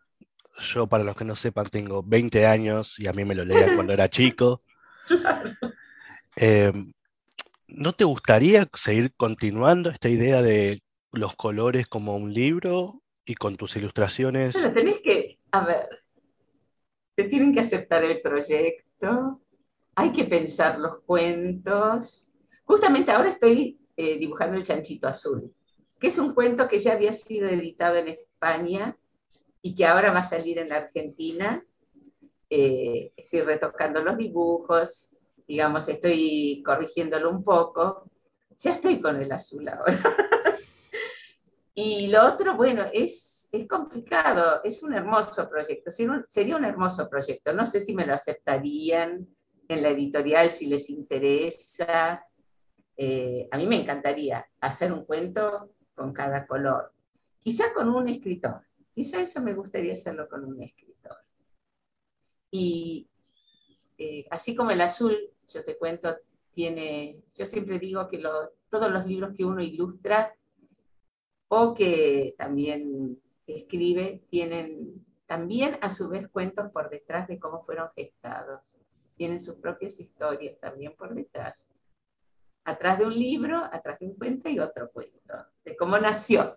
yo 0.59 0.87
para 0.87 1.03
los 1.03 1.15
que 1.15 1.25
no 1.25 1.35
sepan 1.35 1.65
tengo 1.65 2.03
20 2.03 2.45
años 2.45 2.99
y 2.99 3.07
a 3.07 3.13
mí 3.13 3.25
me 3.25 3.35
lo 3.35 3.43
leía 3.43 3.75
cuando 3.75 3.93
era 3.93 4.09
chico. 4.09 4.61
Em, 6.35 6.91
¿No 7.67 7.93
te 7.93 8.03
gustaría 8.03 8.69
seguir 8.73 9.13
continuando 9.15 9.89
esta 9.89 10.09
idea 10.09 10.41
de 10.41 10.81
los 11.11 11.35
colores 11.35 11.87
como 11.87 12.15
un 12.15 12.33
libro 12.33 13.01
y 13.25 13.35
con 13.35 13.55
tus 13.55 13.75
ilustraciones? 13.75 14.55
Bueno, 14.55 14.73
tenés 14.73 14.99
que, 15.01 15.39
a 15.51 15.65
ver, 15.65 15.87
te 17.15 17.25
tienen 17.25 17.53
que 17.53 17.61
aceptar 17.61 18.03
el 18.03 18.21
proyecto, 18.21 19.41
hay 19.95 20.11
que 20.11 20.25
pensar 20.25 20.79
los 20.79 21.01
cuentos. 21.05 22.35
Justamente 22.65 23.11
ahora 23.11 23.29
estoy 23.29 23.79
eh, 23.95 24.17
dibujando 24.17 24.57
el 24.57 24.63
chanchito 24.63 25.07
azul, 25.07 25.53
que 25.99 26.07
es 26.07 26.17
un 26.17 26.33
cuento 26.33 26.67
que 26.67 26.79
ya 26.79 26.93
había 26.93 27.13
sido 27.13 27.47
editado 27.47 27.95
en 27.95 28.09
España 28.09 28.97
y 29.61 29.75
que 29.75 29.85
ahora 29.85 30.11
va 30.11 30.19
a 30.19 30.23
salir 30.23 30.57
en 30.59 30.69
la 30.69 30.77
Argentina. 30.77 31.63
Eh, 32.49 33.13
estoy 33.15 33.41
retocando 33.41 34.03
los 34.03 34.17
dibujos, 34.17 35.12
digamos, 35.53 35.87
estoy 35.87 36.63
corrigiéndolo 36.65 37.29
un 37.29 37.43
poco. 37.43 38.09
Ya 38.57 38.71
estoy 38.71 38.99
con 38.99 39.21
el 39.21 39.31
azul 39.31 39.67
ahora. 39.67 40.01
y 41.75 42.07
lo 42.07 42.25
otro, 42.25 42.55
bueno, 42.55 42.85
es, 42.91 43.49
es 43.51 43.67
complicado, 43.67 44.61
es 44.63 44.81
un 44.81 44.95
hermoso 44.95 45.47
proyecto, 45.47 45.91
sería 45.91 46.55
un 46.55 46.65
hermoso 46.65 47.07
proyecto. 47.07 47.53
No 47.53 47.67
sé 47.67 47.79
si 47.79 47.93
me 47.93 48.03
lo 48.03 48.15
aceptarían 48.15 49.27
en 49.67 49.83
la 49.83 49.89
editorial, 49.89 50.49
si 50.49 50.65
les 50.65 50.89
interesa. 50.89 52.25
Eh, 52.97 53.47
a 53.51 53.57
mí 53.57 53.67
me 53.67 53.79
encantaría 53.79 54.43
hacer 54.59 54.91
un 54.91 55.05
cuento 55.05 55.75
con 55.93 56.13
cada 56.13 56.47
color, 56.47 56.93
quizá 57.37 57.71
con 57.73 57.89
un 57.89 58.07
escritor, 58.07 58.61
quizá 58.91 59.21
eso 59.21 59.39
me 59.39 59.53
gustaría 59.53 59.93
hacerlo 59.93 60.27
con 60.27 60.45
un 60.45 60.63
escritor. 60.63 61.17
Y 62.49 63.07
eh, 63.99 64.25
así 64.31 64.55
como 64.55 64.71
el 64.71 64.81
azul, 64.81 65.32
yo 65.47 65.63
te 65.63 65.77
cuento, 65.77 66.15
tiene, 66.53 67.21
yo 67.35 67.45
siempre 67.45 67.79
digo 67.79 68.07
que 68.07 68.21
todos 68.69 68.91
los 68.91 69.05
libros 69.05 69.35
que 69.35 69.45
uno 69.45 69.61
ilustra 69.61 70.33
o 71.47 71.73
que 71.73 72.35
también 72.37 73.19
escribe 73.47 74.23
tienen 74.29 75.05
también 75.25 75.77
a 75.81 75.89
su 75.89 76.09
vez 76.09 76.27
cuentos 76.29 76.71
por 76.71 76.89
detrás 76.89 77.27
de 77.27 77.39
cómo 77.39 77.63
fueron 77.63 77.89
gestados. 77.95 78.81
Tienen 79.15 79.39
sus 79.39 79.55
propias 79.55 79.99
historias 79.99 80.59
también 80.59 80.95
por 80.95 81.13
detrás 81.13 81.67
atrás 82.65 82.99
de 82.99 83.05
un 83.05 83.13
libro, 83.13 83.57
atrás 83.71 83.99
de 83.99 84.07
un 84.07 84.15
cuento 84.15 84.49
y 84.49 84.59
otro 84.59 84.89
cuento, 84.91 85.33
de 85.63 85.75
cómo 85.75 85.97
nació. 85.97 86.55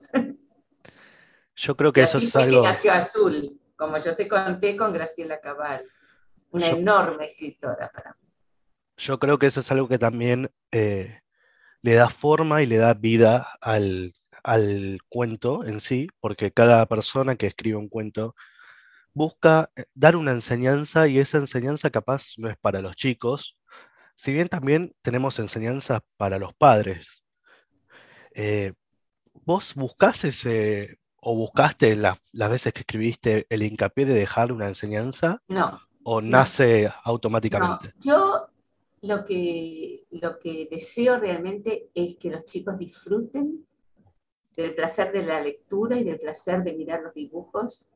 Yo 1.56 1.76
creo 1.76 1.92
que 1.92 2.02
eso 2.02 2.18
es 2.18 2.34
algo... 2.36 2.62
Que 2.62 2.68
nació 2.68 2.92
Azul, 2.92 3.60
como 3.76 3.98
yo 3.98 4.14
te 4.14 4.28
conté 4.28 4.76
con 4.76 4.92
Graciela 4.92 5.40
Cabal, 5.40 5.88
una 6.50 6.68
enorme 6.68 7.26
escritora 7.26 7.90
para 7.90 8.16
mí. 8.20 8.25
Yo 8.96 9.18
creo 9.18 9.38
que 9.38 9.46
eso 9.46 9.60
es 9.60 9.70
algo 9.70 9.88
que 9.88 9.98
también 9.98 10.50
eh, 10.70 11.20
le 11.82 11.94
da 11.94 12.08
forma 12.08 12.62
y 12.62 12.66
le 12.66 12.78
da 12.78 12.94
vida 12.94 13.48
al, 13.60 14.14
al 14.42 14.98
cuento 15.08 15.64
en 15.64 15.80
sí, 15.80 16.08
porque 16.20 16.52
cada 16.52 16.86
persona 16.86 17.36
que 17.36 17.46
escribe 17.46 17.76
un 17.76 17.88
cuento 17.88 18.34
busca 19.12 19.70
eh, 19.76 19.84
dar 19.94 20.16
una 20.16 20.32
enseñanza 20.32 21.08
y 21.08 21.18
esa 21.18 21.38
enseñanza 21.38 21.90
capaz 21.90 22.34
no 22.36 22.48
es 22.48 22.56
para 22.58 22.80
los 22.80 22.96
chicos, 22.96 23.56
si 24.14 24.32
bien 24.32 24.48
también 24.48 24.94
tenemos 25.02 25.38
enseñanzas 25.38 26.00
para 26.16 26.38
los 26.38 26.54
padres, 26.54 27.24
eh, 28.34 28.72
¿vos 29.32 29.74
buscás 29.74 30.24
ese, 30.24 30.98
o 31.16 31.34
buscaste 31.34 31.96
las 31.96 32.18
veces 32.32 32.72
que 32.72 32.80
escribiste 32.80 33.46
el 33.50 33.62
hincapié 33.62 34.06
de 34.06 34.14
dejar 34.14 34.52
una 34.52 34.68
enseñanza? 34.68 35.42
No. 35.48 35.80
¿O 36.02 36.20
nace 36.20 36.90
automáticamente? 37.02 37.92
Yo 37.98 38.45
lo 39.02 39.24
que, 39.24 40.06
lo 40.10 40.38
que 40.38 40.68
deseo 40.70 41.18
realmente 41.18 41.90
es 41.94 42.16
que 42.16 42.30
los 42.30 42.44
chicos 42.44 42.78
disfruten 42.78 43.66
del 44.56 44.74
placer 44.74 45.12
de 45.12 45.24
la 45.24 45.40
lectura 45.40 45.98
y 45.98 46.04
del 46.04 46.18
placer 46.18 46.64
de 46.64 46.72
mirar 46.72 47.02
los 47.02 47.14
dibujos 47.14 47.90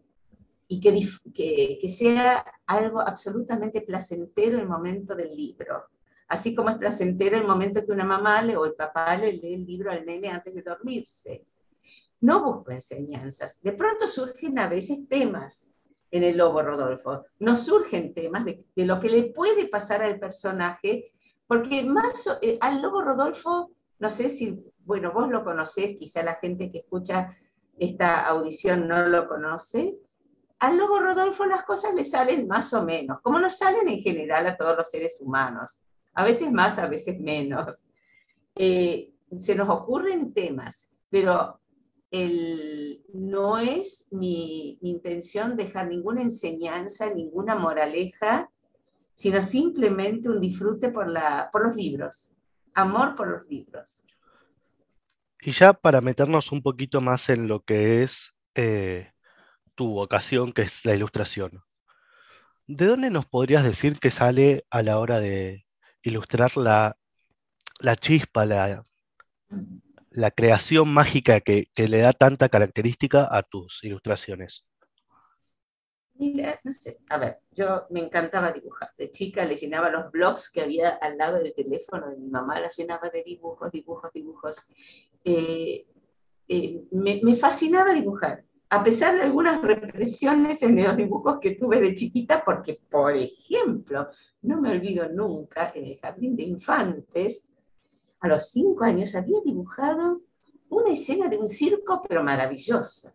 y 0.69 0.81
que, 0.81 1.79
que, 1.81 1.89
sea 1.89 2.45
algo 2.67 3.01
absolutamente 3.01 3.81
placentero 3.81 4.59
el 4.59 4.69
momento 4.69 5.17
del 5.17 5.35
libro 5.35 5.89
Así 6.31 6.55
como 6.55 6.71
es 6.71 6.79
placentero 6.79 7.37
el 7.37 7.45
momento 7.45 7.85
que 7.85 7.91
una 7.91 8.05
mamá 8.05 8.41
le, 8.41 8.57
o 8.57 8.65
el 8.65 8.75
papá 8.75 9.17
le 9.17 9.33
lee 9.33 9.55
el 9.55 9.67
libro 9.67 9.91
al 9.91 10.07
nene 10.07 10.29
antes 10.29 10.55
de 10.55 10.63
dormirse. 10.63 11.45
No 12.21 12.45
busco 12.45 12.71
enseñanzas. 12.71 13.61
De 13.61 13.73
pronto 13.73 14.07
surgen 14.07 14.57
a 14.61 14.69
veces 14.69 15.09
temas 15.09 15.75
en 16.11 16.23
el 16.23 16.37
lobo 16.37 16.63
Rodolfo. 16.63 17.25
No 17.39 17.57
surgen 17.57 18.15
temas 18.15 18.45
de, 18.45 18.65
lo 18.77 19.01
que 19.01 19.09
le 19.09 19.25
puede 19.25 19.69
pasar 19.69 20.03
al 20.03 20.19
personaje, 20.19 21.13
porque 21.47 21.83
más 21.85 22.29
eh, 22.43 22.59
al 22.61 22.83
lobo 22.83 23.03
Rodolfo, 23.03 23.71
no 23.99 24.11
sé 24.11 24.29
si, 24.29 24.65
bueno, 24.81 25.13
vos 25.13 25.29
lo 25.29 25.45
conocés, 25.45 25.97
quizá 25.99 26.23
la 26.23 26.37
gente 26.37 26.71
que 26.71 26.79
escucha 26.79 27.29
esta 27.79 28.27
audición 28.27 28.89
no 28.89 29.07
lo 29.07 29.29
conoce. 29.29 29.97
Al 30.59 30.77
lobo 30.77 30.99
Rodolfo 30.99 31.47
las 31.47 31.65
cosas 31.65 31.95
le 31.95 32.05
salen 32.05 32.47
más 32.47 32.73
o 32.75 32.85
menos, 32.85 33.21
como 33.23 33.39
nos 33.39 33.57
salen 33.57 33.89
en 33.89 34.01
general 34.01 34.47
a 34.47 34.57
todos 34.57 34.77
los 34.77 34.91
seres 34.91 35.19
humanos 35.21 35.81
a 36.15 36.25
veces 36.25 36.51
más, 36.53 36.79
a 36.79 36.87
veces 36.87 37.19
menos. 37.19 37.85
Eh, 38.55 39.13
se 39.39 39.55
nos 39.55 39.69
ocurren 39.69 40.33
temas, 40.33 40.93
pero 41.09 41.60
el, 42.11 43.03
no 43.13 43.59
es 43.59 44.09
mi, 44.11 44.79
intención 44.83 45.57
dejar 45.57 45.89
ninguna 45.89 46.23
enseñanza, 46.23 47.13
ninguna 47.13 47.55
moraleja, 47.55 48.51
sino 49.15 49.43
simplemente 49.43 50.29
un 50.29 50.41
disfrute 50.41 50.91
por, 50.91 51.09
la, 51.09 51.49
por 51.53 51.67
los 51.67 51.77
libros, 51.77 52.37
amor 52.75 53.17
por 53.17 53.29
los 53.29 53.49
libros. 53.49 54.07
Y 55.41 55.53
ya 55.53 55.73
para 55.73 56.01
meternos 56.01 56.53
un 56.53 56.63
poquito 56.63 57.01
más 57.01 57.29
en 57.29 57.49
lo 57.49 57.65
que 57.65 58.03
es 58.03 58.35
eh, 58.55 59.13
tu 59.75 59.91
vocación, 59.93 60.53
que 60.53 60.63
es 60.63 60.85
la 60.85 60.95
ilustración, 60.95 61.63
¿de 62.67 62.87
dónde 62.87 63.11
nos 63.11 63.27
podrías 63.27 63.65
decir 63.65 63.99
que 63.99 64.11
sale 64.11 64.67
a 64.71 64.83
la 64.83 64.99
hora 64.99 65.21
de, 65.21 65.65
ilustrar 66.03 66.57
la, 66.57 66.97
chispa, 67.97 68.45
la, 68.45 68.87
la, 70.11 70.31
creación 70.31 70.93
mágica 70.93 71.41
que, 71.41 71.69
le 71.77 71.99
da 71.99 72.13
tanta 72.13 72.49
característica 72.49 73.29
a 73.31 73.43
tus 73.43 73.83
ilustraciones? 73.83 74.67
Mira, 76.15 76.61
no 76.65 76.75
sé, 76.75 76.99
a 77.09 77.17
ver, 77.17 77.39
yo 77.51 77.87
me 77.89 78.01
encantaba 78.01 78.53
dibujar. 78.53 78.91
De 78.99 79.11
chica 79.11 79.45
le 79.45 79.57
llenaba 79.57 79.89
los 79.89 80.11
blogs 80.11 80.51
que 80.51 80.61
había 80.61 80.91
al 80.91 81.17
lado 81.17 81.39
del 81.39 81.55
teléfono 81.55 82.11
de 82.11 82.19
mi 82.19 82.29
mamá, 82.29 82.61
la 82.61 82.69
llenaba 82.69 83.09
de 83.09 83.23
dibujos, 83.23 83.73
dibujos, 83.73 84.13
dibujos. 84.13 84.69
Eh, 85.25 85.87
eh, 86.47 86.83
me, 86.91 87.21
me, 87.23 87.35
fascinaba 87.35 87.95
dibujar, 87.95 88.45
a 88.69 88.85
pesar 88.85 89.17
de 89.17 89.23
algunas 89.23 89.63
represiones 89.63 90.63
en 90.63 90.83
los 90.83 90.97
dibujos 90.97 91.39
que 91.41 91.57
tuve 91.57 91.81
de 91.81 91.95
chiquita, 91.95 92.45
porque, 92.45 92.81
por 92.91 93.17
ejemplo, 93.17 94.09
no 94.43 94.61
me 94.61 94.71
olvido 94.71 95.09
nunca, 95.09 95.73
en 95.75 95.87
el 95.87 95.99
jardín 95.99 96.37
de 96.37 96.45
infantes, 96.45 97.50
a 98.21 98.29
los 98.29 98.51
cinco 98.51 98.85
años 98.85 99.15
había 99.15 99.41
dibujado 99.45 100.23
una 100.69 100.91
escena 100.91 101.29
de 101.29 101.39
un 101.39 101.49
circo, 101.49 102.03
pero 102.09 102.23
maravillosa. 102.23 103.15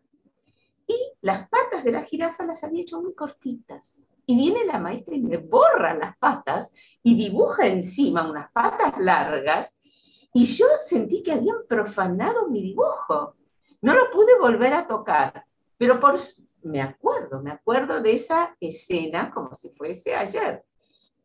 Y 0.87 0.95
las 1.21 1.47
patas 1.49 1.83
de 1.83 1.91
la 1.91 2.03
jirafa 2.03 2.45
las 2.45 2.63
había 2.63 2.81
hecho 2.81 3.01
muy 3.01 3.13
cortitas. 3.13 4.03
Y 4.25 4.35
viene 4.35 4.65
la 4.65 4.79
maestra 4.79 5.15
y 5.15 5.21
me 5.21 5.37
borra 5.37 5.93
las 5.93 6.17
patas 6.17 6.73
y 7.01 7.15
dibuja 7.15 7.67
encima 7.67 8.29
unas 8.29 8.51
patas 8.51 8.93
largas. 8.99 9.79
Y 10.33 10.45
yo 10.45 10.65
sentí 10.79 11.23
que 11.23 11.31
habían 11.31 11.65
profanado 11.67 12.49
mi 12.49 12.61
dibujo. 12.61 13.35
No 13.81 13.93
lo 13.93 14.09
pude 14.11 14.37
volver 14.39 14.73
a 14.73 14.87
tocar, 14.87 15.45
pero 15.77 15.99
por, 15.99 16.15
me 16.63 16.81
acuerdo, 16.81 17.41
me 17.41 17.51
acuerdo 17.51 18.01
de 18.01 18.13
esa 18.13 18.55
escena 18.59 19.31
como 19.31 19.53
si 19.53 19.69
fuese 19.69 20.15
ayer 20.15 20.63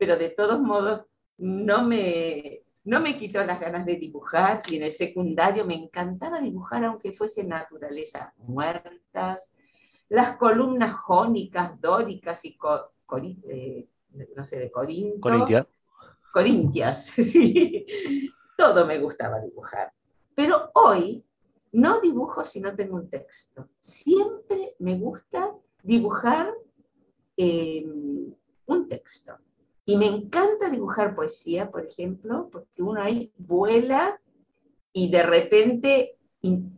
pero 0.01 0.17
de 0.17 0.31
todos 0.31 0.59
modos 0.59 1.03
no 1.37 1.85
me, 1.85 2.63
no 2.85 3.01
me 3.01 3.17
quitó 3.17 3.45
las 3.45 3.61
ganas 3.61 3.85
de 3.85 3.97
dibujar 3.97 4.63
y 4.69 4.77
en 4.77 4.85
el 4.85 4.91
secundario 4.91 5.65
me 5.65 5.75
encantaba 5.75 6.41
dibujar 6.41 6.85
aunque 6.85 7.13
fuese 7.13 7.45
naturaleza 7.45 8.33
muertas, 8.39 9.57
las 10.09 10.37
columnas 10.37 10.95
jónicas, 10.95 11.81
dóricas 11.81 12.45
y 12.45 12.59
eh, 13.47 13.89
no 14.35 14.45
sé, 14.45 14.59
de 14.59 14.71
Corinto. 14.71 15.21
Corintia. 15.21 15.67
Corintias, 16.33 17.05
sí. 17.07 17.87
todo 18.57 18.87
me 18.87 18.99
gustaba 18.99 19.41
dibujar. 19.41 19.93
Pero 20.35 20.71
hoy 20.75 21.25
no 21.73 22.01
dibujo 22.01 22.45
si 22.45 22.61
no 22.61 22.75
tengo 22.75 22.97
un 22.97 23.09
texto. 23.09 23.69
Siempre 23.79 24.75
me 24.79 24.97
gusta 24.97 25.55
dibujar 25.83 26.53
eh, 27.37 27.87
un 28.67 28.89
texto. 28.89 29.39
Y 29.91 29.97
me 29.97 30.07
encanta 30.07 30.71
dibujar 30.71 31.17
poesía, 31.17 31.69
por 31.69 31.85
ejemplo, 31.85 32.49
porque 32.53 32.81
uno 32.81 33.03
ahí 33.03 33.33
vuela 33.37 34.21
y 34.93 35.11
de 35.11 35.25
repente 35.25 36.17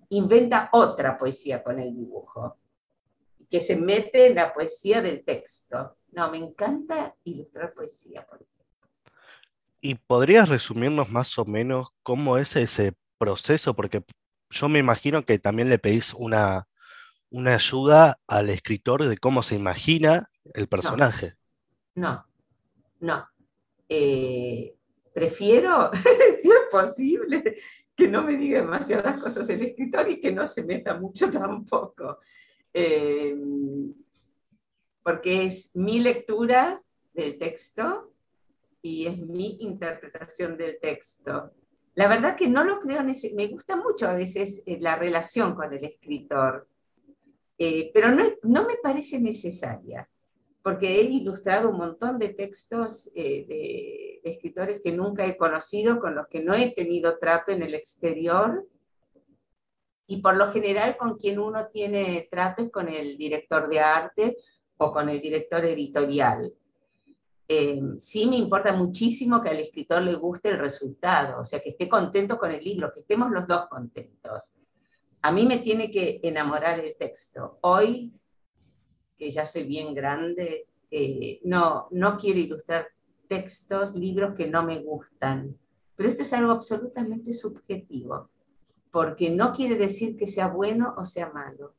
inventa 0.09 0.71
otra 0.73 1.19
poesía 1.19 1.63
con 1.63 1.79
el 1.79 1.95
dibujo, 1.95 2.57
que 3.51 3.61
se 3.61 3.77
mete 3.77 4.29
en 4.29 4.37
la 4.37 4.55
poesía 4.55 5.03
del 5.03 5.23
texto. 5.25 5.99
No, 6.13 6.31
me 6.31 6.39
encanta 6.39 7.15
ilustrar 7.25 7.75
poesía, 7.75 8.25
por 8.27 8.41
ejemplo. 8.41 8.91
¿Y 9.83 9.97
podrías 9.97 10.49
resumirnos 10.49 11.11
más 11.11 11.39
o 11.39 11.45
menos 11.45 11.89
cómo 12.03 12.39
es 12.39 12.57
ese 12.57 12.95
proceso? 13.19 13.75
Porque 13.77 14.03
yo 14.49 14.71
me 14.71 14.79
imagino 14.79 15.27
que 15.27 15.39
también 15.39 15.69
le 15.69 15.79
pedís 15.79 16.15
una, 16.15 16.67
una 17.29 17.57
ayuda 17.57 18.19
al 18.27 18.49
escritor 18.49 19.07
de 19.07 19.19
cómo 19.19 19.43
se 19.43 19.55
imagina 19.55 20.31
el 20.55 20.67
personaje. 20.67 21.35
No, 21.95 22.11
no. 22.11 22.32
Eh, 23.89 24.75
prefiero, 25.13 25.91
si 26.41 26.49
es 26.49 26.57
posible, 26.71 27.57
que 27.95 28.09
no 28.09 28.23
me 28.23 28.37
diga 28.37 28.61
demasiadas 28.61 29.19
cosas 29.19 29.49
el 29.51 29.63
escritor 29.63 30.09
y 30.11 30.21
que 30.21 30.33
no 30.33 30.47
se 30.47 30.65
meta 30.65 30.95
mucho 30.95 31.31
tampoco. 31.31 32.19
Eh, 32.73 33.37
porque 35.03 35.45
es 35.45 35.75
mi 35.75 35.99
lectura 35.99 36.81
del 37.13 37.37
texto 37.37 38.15
y 38.81 39.07
es 39.07 39.19
mi 39.19 39.59
interpretación 39.61 40.57
del 40.57 40.79
texto. 40.81 41.53
La 41.95 42.09
verdad 42.09 42.37
que 42.37 42.49
no 42.49 42.65
lo 42.65 42.81
creo, 42.81 43.03
me 43.03 43.47
gusta 43.49 43.77
mucho 43.77 44.09
a 44.09 44.15
veces 44.15 44.63
eh, 44.65 44.79
la 44.81 44.97
relación 44.97 45.55
con 45.55 45.73
el 45.73 45.85
escritor, 45.85 46.67
pero 47.59 48.11
no, 48.11 48.25
no, 48.43 48.67
me 48.67 48.77
parece 48.83 49.21
necesaria, 49.21 50.09
porque 50.63 51.01
he 51.01 51.03
ilustrado 51.03 51.71
un 51.71 51.79
montón 51.79 52.19
de 52.19 52.31
textos 52.31 53.13
de, 53.15 53.45
de, 53.49 54.21
escritores 54.25 54.81
que 54.83 54.93
nunca 54.93 55.27
he 55.27 55.37
conocido, 55.37 55.99
con 55.99 56.15
los 56.15 56.29
que 56.29 56.43
no 56.43 56.55
he 56.55 56.73
tenido 56.73 57.19
trato 57.19 57.53
en 57.53 57.63
el 57.63 57.75
exterior, 57.75 58.67
y 60.07 60.19
por 60.19 60.37
lo 60.37 60.53
general 60.53 60.97
con 60.97 61.17
quien 61.17 61.39
uno 61.39 61.69
tiene 61.69 62.29
trato 62.31 62.63
es 62.63 62.71
con 62.71 62.89
el 62.89 63.17
director 63.17 63.69
de 63.69 63.81
arte 63.81 64.37
o 64.77 64.93
con 64.93 65.09
el 65.09 65.21
director 65.21 65.65
editorial. 65.65 66.53
Eh, 67.49 67.81
sí 67.99 68.27
me 68.27 68.37
importa 68.37 68.73
muchísimo 68.73 69.43
que 69.43 69.51
al 69.51 69.61
escritor 69.61 70.03
le 70.03 70.15
guste 70.15 70.51
el 70.51 70.59
resultado, 70.59 71.41
o 71.41 71.45
sea, 71.45 71.61
que 71.61 71.71
esté 71.71 71.89
contento 71.89 72.39
con 72.39 72.51
el 72.51 72.63
libro, 72.63 72.93
que 72.93 73.01
estemos 73.01 73.31
los 73.31 73.47
dos 73.47 73.67
contentos. 73.69 74.55
A 75.23 75.31
mí 75.31 75.47
me 75.47 75.59
tiene 75.59 75.91
que 75.91 76.21
enamorar 76.23 76.81
el 76.81 76.97
texto. 76.97 77.59
Hoy, 77.63 78.13
que 79.17 79.31
ya 79.31 79.47
soy 79.47 79.65
bien 79.65 79.95
grande, 79.95 80.67
eh, 80.91 81.41
no, 81.45 81.89
no 81.91 82.19
quiero 82.19 82.39
ilustrar 82.39 82.89
textos, 83.29 83.97
libros 83.97 84.35
que 84.37 84.47
no 84.47 84.63
me 84.63 84.79
gustan. 84.81 85.57
Pero 85.97 86.09
esto 86.09 86.23
es 86.23 86.33
algo 86.33 86.53
absolutamente 86.53 87.33
subjetivo, 87.33 88.29
porque 88.91 89.31
no 89.31 89.53
quiere 89.53 89.77
decir 89.77 90.17
que 90.17 90.27
sea 90.27 90.49
bueno 90.49 90.95
o 90.99 91.05
sea 91.05 91.31
malo. 91.31 91.75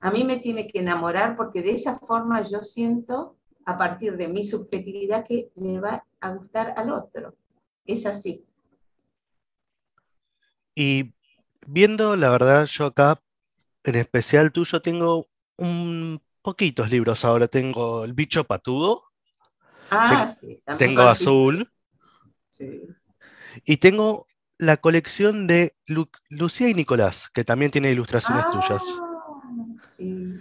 A 0.00 0.10
mí 0.10 0.24
me 0.24 0.38
tiene 0.38 0.66
que 0.66 0.80
enamorar 0.80 1.36
porque 1.36 1.62
de 1.62 1.72
esa 1.72 1.98
forma 1.98 2.42
yo 2.42 2.64
siento 2.64 3.36
a 3.64 3.78
partir 3.78 4.16
de 4.16 4.28
mi 4.28 4.44
subjetividad 4.44 5.26
que 5.26 5.50
le 5.56 5.80
va 5.80 6.04
a 6.20 6.34
gustar 6.34 6.74
al 6.76 6.90
otro. 6.90 7.34
Es 7.86 8.06
así. 8.06 8.44
Y 10.74 11.12
viendo, 11.66 12.16
la 12.16 12.30
verdad, 12.30 12.66
yo 12.66 12.86
acá, 12.86 13.22
en 13.84 13.94
especial 13.96 14.52
tuyo, 14.52 14.80
tengo 14.80 15.26
un 15.56 16.20
poquitos 16.42 16.90
libros 16.90 17.24
ahora. 17.24 17.48
Tengo 17.48 18.04
El 18.04 18.12
bicho 18.12 18.44
patudo. 18.44 19.04
Ah, 19.90 20.26
sí. 20.26 20.62
Tengo 20.78 21.02
Azul. 21.02 21.70
Sí. 22.50 22.82
Y 23.64 23.78
tengo 23.78 24.26
la 24.58 24.76
colección 24.76 25.46
de 25.46 25.74
Lucía 26.28 26.68
y 26.68 26.74
Nicolás, 26.74 27.30
que 27.32 27.44
también 27.44 27.70
tiene 27.70 27.90
ilustraciones 27.90 28.44
ah, 28.46 28.52
tuyas. 28.52 28.84
Sí. 29.80 30.34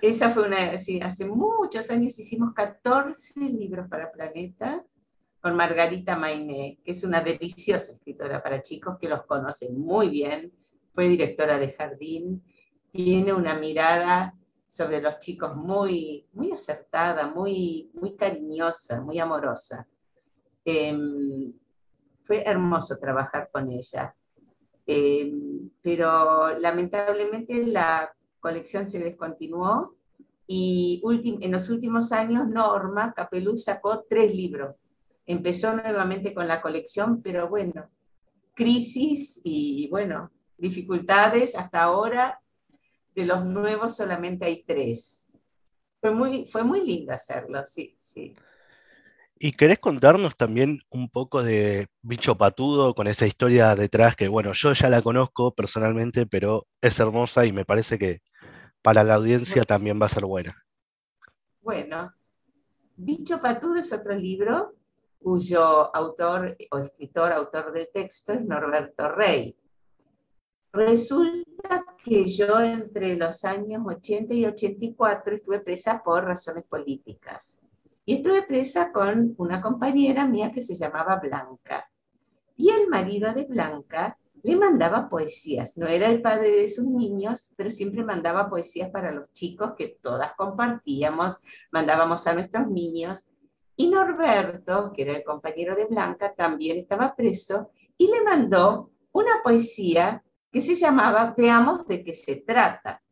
Esa 0.00 0.30
fue 0.30 0.46
una, 0.46 0.78
sí, 0.78 1.00
hace 1.00 1.24
muchos 1.24 1.90
años 1.90 2.18
hicimos 2.18 2.52
14 2.54 3.40
libros 3.40 3.88
para 3.88 4.12
Planeta 4.12 4.84
con 5.40 5.56
Margarita 5.56 6.16
Mainé, 6.16 6.78
que 6.84 6.92
es 6.92 7.04
una 7.04 7.20
deliciosa 7.20 7.92
escritora 7.92 8.42
para 8.42 8.62
chicos 8.62 8.96
que 9.00 9.08
los 9.08 9.24
conocen 9.24 9.78
muy 9.78 10.08
bien, 10.08 10.52
fue 10.94 11.08
directora 11.08 11.58
de 11.58 11.72
jardín, 11.72 12.42
tiene 12.92 13.32
una 13.32 13.54
mirada 13.54 14.34
sobre 14.74 15.00
los 15.00 15.20
chicos 15.20 15.54
muy, 15.54 16.26
muy 16.32 16.50
acertada, 16.50 17.28
muy, 17.28 17.92
muy 17.94 18.16
cariñosa, 18.16 19.00
muy 19.00 19.20
amorosa. 19.20 19.86
Em, 20.64 21.52
fue 22.24 22.42
hermoso 22.44 22.98
trabajar 22.98 23.50
con 23.52 23.68
ella. 23.68 24.16
Em, 24.84 25.70
pero 25.80 26.58
lamentablemente 26.58 27.64
la 27.68 28.12
colección 28.40 28.84
se 28.84 28.98
descontinuó 28.98 29.94
y 30.48 31.00
en 31.40 31.52
los 31.52 31.70
últimos 31.70 32.10
años 32.10 32.48
Norma 32.48 33.14
Capelú 33.14 33.56
sacó 33.56 34.04
tres 34.10 34.34
libros. 34.34 34.74
Empezó 35.24 35.72
nuevamente 35.72 36.34
con 36.34 36.48
la 36.48 36.60
colección, 36.60 37.22
pero 37.22 37.48
bueno, 37.48 37.88
crisis 38.54 39.40
y 39.44 39.88
bueno, 39.88 40.32
dificultades 40.58 41.54
hasta 41.54 41.84
ahora. 41.84 42.40
De 43.14 43.24
los 43.24 43.44
nuevos 43.44 43.96
solamente 43.96 44.44
hay 44.44 44.64
tres. 44.64 45.30
Fue 46.00 46.10
muy, 46.10 46.46
fue 46.46 46.64
muy 46.64 46.84
lindo 46.84 47.12
hacerlo, 47.12 47.64
sí, 47.64 47.96
sí. 48.00 48.34
¿Y 49.38 49.52
querés 49.52 49.78
contarnos 49.78 50.36
también 50.36 50.80
un 50.90 51.10
poco 51.10 51.42
de 51.42 51.88
Bicho 52.02 52.36
Patudo 52.36 52.94
con 52.94 53.08
esa 53.08 53.26
historia 53.26 53.74
detrás 53.74 54.16
que, 54.16 54.28
bueno, 54.28 54.52
yo 54.52 54.72
ya 54.72 54.88
la 54.88 55.02
conozco 55.02 55.54
personalmente, 55.54 56.26
pero 56.26 56.66
es 56.80 56.98
hermosa 57.00 57.44
y 57.44 57.52
me 57.52 57.64
parece 57.64 57.98
que 57.98 58.20
para 58.80 59.02
la 59.02 59.14
audiencia 59.14 59.64
también 59.64 60.00
va 60.00 60.06
a 60.06 60.10
ser 60.10 60.24
buena. 60.24 60.64
Bueno, 61.60 62.12
Bicho 62.96 63.40
Patudo 63.40 63.76
es 63.76 63.92
otro 63.92 64.14
libro 64.14 64.74
cuyo 65.18 65.94
autor 65.96 66.56
o 66.70 66.78
escritor, 66.78 67.32
autor 67.32 67.72
del 67.72 67.88
texto 67.92 68.34
es 68.34 68.42
Norberto 68.42 69.08
Rey. 69.08 69.56
Resulta 70.74 71.86
que 72.02 72.26
yo 72.26 72.60
entre 72.60 73.14
los 73.14 73.44
años 73.44 73.82
80 73.86 74.34
y 74.34 74.44
84 74.44 75.36
estuve 75.36 75.60
presa 75.60 76.02
por 76.02 76.24
razones 76.24 76.64
políticas. 76.64 77.60
Y 78.04 78.14
estuve 78.16 78.42
presa 78.42 78.90
con 78.90 79.36
una 79.38 79.62
compañera 79.62 80.26
mía 80.26 80.50
que 80.50 80.60
se 80.60 80.74
llamaba 80.74 81.20
Blanca. 81.20 81.88
Y 82.56 82.70
el 82.70 82.88
marido 82.88 83.32
de 83.32 83.44
Blanca 83.44 84.18
le 84.42 84.56
mandaba 84.56 85.08
poesías. 85.08 85.78
No 85.78 85.86
era 85.86 86.08
el 86.08 86.20
padre 86.20 86.50
de 86.50 86.68
sus 86.68 86.86
niños, 86.86 87.54
pero 87.56 87.70
siempre 87.70 88.02
mandaba 88.02 88.50
poesías 88.50 88.90
para 88.90 89.12
los 89.12 89.32
chicos 89.32 89.74
que 89.78 89.96
todas 90.02 90.32
compartíamos, 90.32 91.44
mandábamos 91.70 92.26
a 92.26 92.34
nuestros 92.34 92.66
niños. 92.66 93.30
Y 93.76 93.90
Norberto, 93.90 94.92
que 94.92 95.02
era 95.02 95.12
el 95.12 95.22
compañero 95.22 95.76
de 95.76 95.84
Blanca, 95.84 96.34
también 96.34 96.78
estaba 96.78 97.14
preso 97.14 97.70
y 97.96 98.08
le 98.08 98.22
mandó 98.22 98.90
una 99.12 99.40
poesía 99.44 100.23
que 100.54 100.60
se 100.60 100.76
llamaba 100.76 101.34
Veamos 101.36 101.84
de 101.88 102.04
qué 102.04 102.12
se 102.12 102.36
trata, 102.36 103.02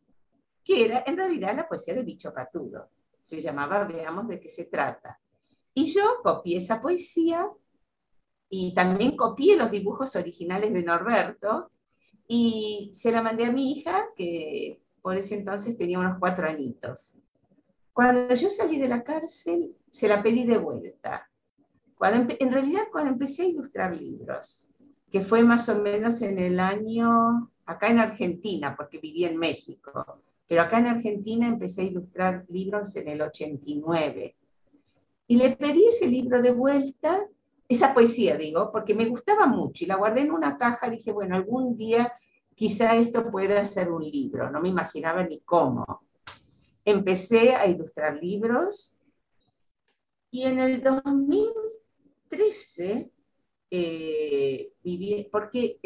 que 0.62 0.85
era 0.85 1.02
en 1.05 1.16
realidad 1.16 1.57
la 1.57 1.66
poesía 1.66 1.92
de 1.92 2.05
Bicho 2.05 2.33
Patudo. 2.33 2.90
Se 3.20 3.40
llamaba 3.40 3.83
Veamos 3.83 4.28
de 4.28 4.38
qué 4.38 4.48
se 4.48 4.66
trata. 4.66 5.20
Y 5.74 5.92
yo 5.92 6.20
copié 6.22 6.59
esa 6.59 6.81
poesía 6.81 7.50
y 8.48 8.72
también 8.76 9.16
copié 9.16 9.57
los 9.57 9.72
dibujos 9.72 10.14
originales 10.14 10.72
de 10.72 10.85
Norberto 10.85 11.72
y 12.28 12.92
se 12.94 13.11
la 13.11 13.22
mandé 13.22 13.46
a 13.46 13.50
mi 13.50 13.72
hija, 13.72 14.11
que 14.14 14.81
por 15.02 15.16
ese 15.16 15.35
entonces 15.35 15.76
tenía 15.76 15.98
unos 15.98 16.20
cuatro 16.20 16.46
añitos. 16.46 17.18
Cuando 17.92 18.33
yo 18.37 18.50
salí 18.50 18.78
de 18.78 18.87
la 18.87 19.02
cárcel, 19.02 19.74
se 19.90 20.07
la 20.07 20.22
pedí 20.22 20.44
de 20.44 20.59
vuelta. 20.59 21.28
Cuando 21.96 22.37
en 22.38 22.52
realidad, 22.52 22.85
cuando 22.92 23.11
empecé 23.11 23.42
a 23.42 23.46
ilustrar 23.46 23.96
libros, 23.96 24.72
que 25.12 25.20
fue 25.20 25.44
más 25.44 25.68
o 25.68 25.77
menos 25.77 26.22
en 26.22 26.38
el 26.38 26.59
año, 26.59 27.53
acá 27.66 27.88
en 27.88 27.98
Argentina, 27.98 28.75
porque 28.75 28.98
viví 28.98 29.27
en 29.27 29.37
México, 29.37 30.22
pero 30.48 30.62
acá 30.62 30.79
en 30.79 30.87
Argentina 30.87 31.46
empecé 31.46 31.83
a 31.83 31.85
ilustrar 31.85 32.46
libros 32.48 32.96
en 32.96 33.09
el 33.09 33.20
89. 33.20 34.35
Y 35.27 35.37
le 35.37 35.55
pedí 35.57 35.87
ese 35.87 36.07
libro 36.07 36.40
de 36.40 36.53
vuelta 36.53 37.27
esa 37.68 37.92
poesía, 37.92 38.37
digo, 38.37 38.72
porque 38.72 38.94
me 38.94 39.05
gustaba 39.07 39.46
mucho 39.46 39.85
y 39.85 39.87
la 39.87 39.96
guardé 39.96 40.22
en 40.22 40.33
una 40.33 40.57
caja, 40.57 40.88
dije, 40.88 41.12
bueno, 41.12 41.37
algún 41.37 41.77
día 41.77 42.14
quizá 42.55 42.96
esto 42.96 43.31
pueda 43.31 43.62
ser 43.64 43.90
un 43.90 44.03
libro, 44.03 44.51
no 44.51 44.62
me 44.62 44.70
imaginaba 44.70 45.22
ni 45.25 45.40
cómo. 45.40 46.05
Empecé 46.85 47.55
a 47.55 47.66
ilustrar 47.66 48.16
libros 48.16 48.98
y 50.31 50.44
en 50.44 50.59
el 50.59 50.83
2013 50.83 53.11
eh, 53.75 55.29
porque 55.31 55.79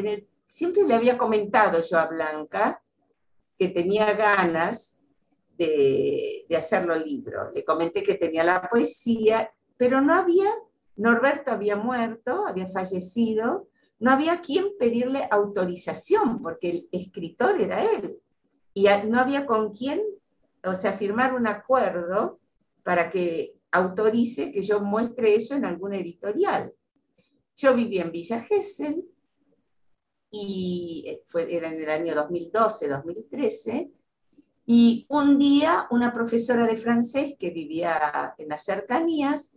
siempre 0.46 0.83
le 0.83 0.94
había 0.94 1.16
comentado 1.16 1.81
yo 1.83 1.99
a 1.99 2.07
Blanca 2.07 2.83
que 3.57 3.68
tenía 3.68 4.12
ganas 4.14 5.01
de, 5.57 6.46
de 6.49 6.57
hacerlo 6.57 6.96
libro. 6.96 7.53
Le 7.53 7.64
comenté 7.64 8.03
que 8.03 8.14
tenía 8.14 8.42
la 8.42 8.68
poesía, 8.68 9.51
pero 9.77 10.01
no 10.01 10.14
había, 10.14 10.51
Norberto 10.96 11.53
había 11.53 11.77
muerto, 11.77 12.44
había 12.46 12.66
fallecido, 12.66 13.68
no 14.01 14.11
había 14.11 14.40
quien 14.40 14.77
pedirle 14.79 15.29
autorización, 15.31 16.42
porque 16.42 16.70
el 16.70 16.88
escritor 16.90 17.61
era 17.61 17.85
él, 17.85 18.20
y 18.75 18.88
no 19.07 19.20
había 19.20 19.46
con 19.46 19.72
quién, 19.72 20.03
o 20.64 20.75
sea, 20.75 20.92
firmar 20.92 21.35
un 21.35 21.46
acuerdo 21.46 22.40
para 22.83 23.09
que 23.09 23.55
autorice 23.70 24.51
que 24.51 24.62
yo 24.62 24.81
muestre 24.81 25.37
eso 25.37 25.55
en 25.55 25.64
alguna 25.64 25.96
editorial. 25.99 26.72
Yo 27.56 27.74
vivía 27.74 28.02
en 28.02 28.12
Villa 28.12 28.40
Gesell 28.40 29.04
y 30.30 31.04
eh, 31.06 31.22
fue, 31.26 31.54
era 31.54 31.72
en 31.72 31.80
el 31.80 31.88
año 31.88 32.14
2012, 32.14 32.88
2013, 32.88 33.90
y 34.66 35.06
un 35.08 35.38
día 35.38 35.86
una 35.90 36.12
profesora 36.12 36.66
de 36.66 36.76
francés 36.76 37.34
que 37.38 37.50
vivía 37.50 38.34
en 38.36 38.48
las 38.48 38.64
cercanías, 38.64 39.56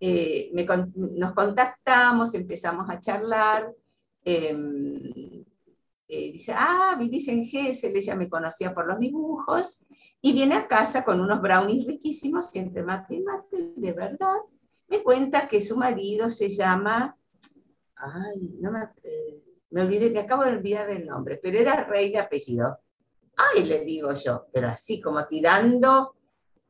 eh, 0.00 0.50
nos 0.94 1.34
contactamos, 1.34 2.34
empezamos 2.34 2.88
a 2.88 3.00
charlar, 3.00 3.74
em, 4.24 5.44
eh, 6.06 6.32
dice, 6.32 6.52
ah, 6.56 6.96
vivís 6.98 7.28
en 7.28 7.44
Gesell, 7.44 7.96
ella 7.96 8.14
me 8.14 8.28
conocía 8.28 8.72
por 8.72 8.86
los 8.86 8.98
dibujos, 8.98 9.84
y 10.22 10.32
viene 10.32 10.54
a 10.54 10.68
casa 10.68 11.04
con 11.04 11.20
unos 11.20 11.42
brownies 11.42 11.86
riquísimos, 11.86 12.48
siempre 12.48 12.82
mate 12.82 13.16
y 13.16 13.20
mate, 13.20 13.72
de 13.76 13.92
verdad, 13.92 14.36
me 14.88 15.02
cuenta 15.02 15.48
que 15.48 15.60
su 15.60 15.76
marido 15.76 16.30
se 16.30 16.48
llama 16.48 17.18
ay, 17.98 18.56
no 18.60 18.70
me, 18.70 18.88
eh, 19.02 19.42
me 19.70 19.82
olvidé, 19.82 20.10
me 20.10 20.20
acabo 20.20 20.44
de 20.44 20.52
olvidar 20.52 20.88
el 20.90 21.06
nombre, 21.06 21.38
pero 21.42 21.58
era 21.58 21.84
rey 21.84 22.10
de 22.10 22.18
apellido. 22.18 22.78
Ay, 23.36 23.64
le 23.64 23.84
digo 23.84 24.12
yo, 24.12 24.46
pero 24.52 24.68
así 24.68 25.00
como 25.00 25.26
tirando 25.26 26.14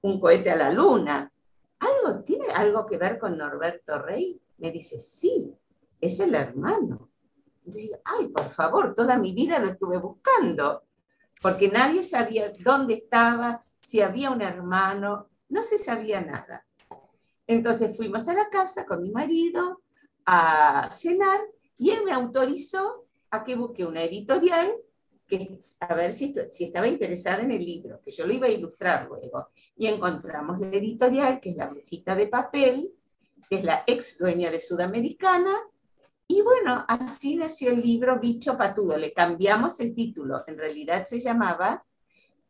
un 0.02 0.20
cohete 0.20 0.50
a 0.50 0.57
la 0.57 0.70
luna. 0.70 1.31
¿Algo, 1.78 2.22
¿Tiene 2.24 2.46
algo 2.48 2.87
que 2.87 2.98
ver 2.98 3.18
con 3.18 3.38
Norberto 3.38 3.98
Rey? 4.00 4.40
Me 4.59 4.70
dice, 4.70 4.98
sí, 4.98 5.54
es 6.00 6.20
el 6.20 6.35
hermano. 6.35 7.11
Digo, 7.62 7.98
ay, 8.04 8.28
por 8.28 8.50
favor, 8.50 8.94
toda 8.94 9.16
mi 9.16 9.33
vida 9.33 9.59
lo 9.59 9.70
estuve 9.70 9.98
buscando, 9.98 10.85
porque 11.40 11.68
nadie 11.68 12.02
sabía 12.02 12.52
dónde 12.59 12.94
estaba, 12.94 13.64
si 13.81 14.00
había 14.00 14.31
un 14.31 14.42
hermano, 14.42 15.28
no 15.48 15.62
se 15.62 15.78
sabía 15.78 16.20
nada. 16.20 16.66
Entonces 17.48 17.96
fuimos 17.96 18.28
a 18.28 18.34
la 18.34 18.48
casa 18.48 18.87
con 18.87 19.02
mi 19.02 19.11
marido, 19.11 19.82
a 20.24 20.88
cenar 20.92 21.40
y 21.76 21.90
él 21.90 22.04
me 22.04 22.12
autorizó 22.12 23.06
a 23.30 23.42
que 23.42 23.56
busque 23.56 23.84
una 23.84 24.04
editorial 24.04 24.72
que, 25.26 25.58
a 25.80 25.94
ver 25.94 26.12
si, 26.12 26.34
estaba 26.61 26.87
interesada 26.87 27.42
en 27.42 27.50
el 27.50 27.64
libro, 27.64 28.00
que 28.04 28.11
yo 28.11 28.26
lo 28.26 28.32
iba 28.32 28.46
a 28.46 28.50
ilustrar 28.50 29.08
luego. 29.08 29.48
Y 29.76 29.87
encontramos 29.87 30.61
la 30.61 30.68
editorial, 30.68 31.40
que 31.40 31.50
es 31.50 31.56
La 31.56 31.66
Brujita 31.66 32.14
de 32.14 32.28
Papel, 32.28 32.92
que 33.48 33.56
es 33.56 33.64
la 33.64 33.82
ex 33.87 34.18
dueña 34.18 34.50
de 34.50 34.61
Sudamericana, 34.61 35.54
y 36.30 36.42
bueno, 36.42 36.84
así 36.87 37.37
nació 37.37 37.70
el 37.70 37.80
libro 37.80 38.20
Bicho 38.20 38.56
Patudo. 38.58 38.98
Le 38.98 39.14
cambiamos 39.14 39.80
el 39.80 39.94
título. 39.94 40.44
En 40.46 40.58
realidad 40.58 41.06
se 41.06 41.18
llamaba, 41.18 41.82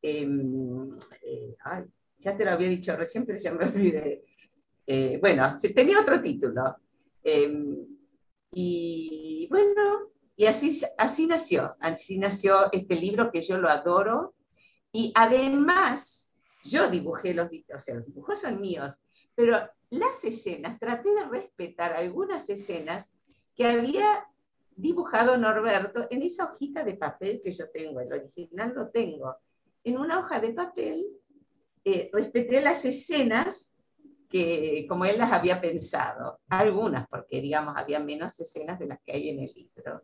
em, 0.03 0.99
eh, 1.23 1.57
ya 2.19 2.37
te 2.37 2.45
lo 2.45 2.51
había 2.51 2.69
dicho 2.69 2.97
recién, 2.97 3.25
pero 3.25 3.39
ya 3.39 3.53
me 3.53 3.65
olvidé. 3.67 4.25
Eh, 4.91 5.19
bueno, 5.21 5.55
tenía 5.75 6.01
otro 6.01 6.19
título. 6.23 6.77
Em, 7.23 7.77
y 8.51 9.47
bueno, 9.51 10.13
y 10.35 10.47
así, 10.47 10.81
así 10.97 11.27
nació, 11.27 11.77
así 11.79 12.19
nació 12.19 12.73
este 12.73 12.97
libro 12.97 13.31
que 13.31 13.43
yo 13.43 13.59
lo 13.59 13.69
adoro. 13.69 14.35
Y 14.91 15.13
además, 15.15 16.33
yo 16.65 16.89
dibujé 16.89 17.35
los, 17.35 17.49
o 17.49 17.81
sea, 17.81 17.97
los 17.97 18.07
dibujos 18.07 18.41
son 18.41 18.63
míos, 18.63 18.95
pero 19.35 19.59
las 19.91 20.25
escenas, 20.25 20.79
traté 20.81 21.15
de 21.15 21.25
respetar 21.27 21.93
algunas 21.93 22.49
escenas 22.49 23.15
que 23.55 23.67
había 23.67 24.27
dibujado 24.75 25.37
Norberto 25.37 26.07
en 26.09 26.23
esa 26.23 26.47
hojita 26.47 26.83
de 26.83 26.95
papel 26.95 27.43
que 27.45 27.53
yo 27.53 27.69
tengo, 27.69 28.01
el 28.01 28.11
original 28.11 28.73
lo 28.75 28.89
tengo. 28.89 29.37
En 29.85 29.99
una 29.99 30.21
hoja 30.21 30.41
de 30.41 30.55
papel 30.55 31.07
eh, 31.85 32.09
respeté 32.11 32.63
las 32.63 32.87
escenas 32.87 33.75
que 34.29 34.87
como 34.89 35.05
él 35.05 35.19
las 35.19 35.33
había 35.33 35.61
pensado, 35.61 36.41
algunas, 36.49 37.09
porque 37.09 37.41
digamos 37.41 37.77
había 37.77 37.99
menos 37.99 38.39
escenas 38.41 38.79
de 38.79 38.87
las 38.87 39.01
que 39.01 39.13
hay 39.13 39.31
en 39.31 39.41
el 39.41 39.53
libro. 39.55 40.03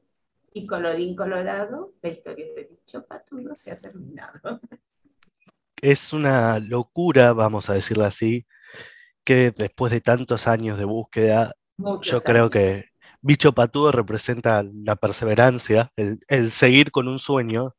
Y 0.52 0.66
colorín 0.66 1.16
colorado, 1.16 1.94
la 2.00 2.08
historia 2.08 2.46
de 2.54 2.64
dicho 2.64 3.04
patudo 3.04 3.56
se 3.56 3.72
ha 3.72 3.80
terminado. 3.80 4.60
Es 5.82 6.12
una 6.12 6.58
locura, 6.60 7.32
vamos 7.32 7.68
a 7.68 7.74
decirlo 7.74 8.04
así, 8.04 8.46
que 9.24 9.50
después 9.50 9.92
de 9.92 10.00
tantos 10.00 10.46
años 10.46 10.78
de 10.78 10.84
búsqueda, 10.84 11.54
yo 12.02 12.20
creo 12.20 12.50
que 12.50 12.86
Bicho 13.20 13.52
Patudo 13.52 13.90
representa 13.90 14.62
la 14.62 14.96
perseverancia, 14.96 15.90
el, 15.96 16.20
el, 16.28 16.52
seguir 16.52 16.90
con 16.90 17.08
un 17.08 17.18
sueño 17.18 17.74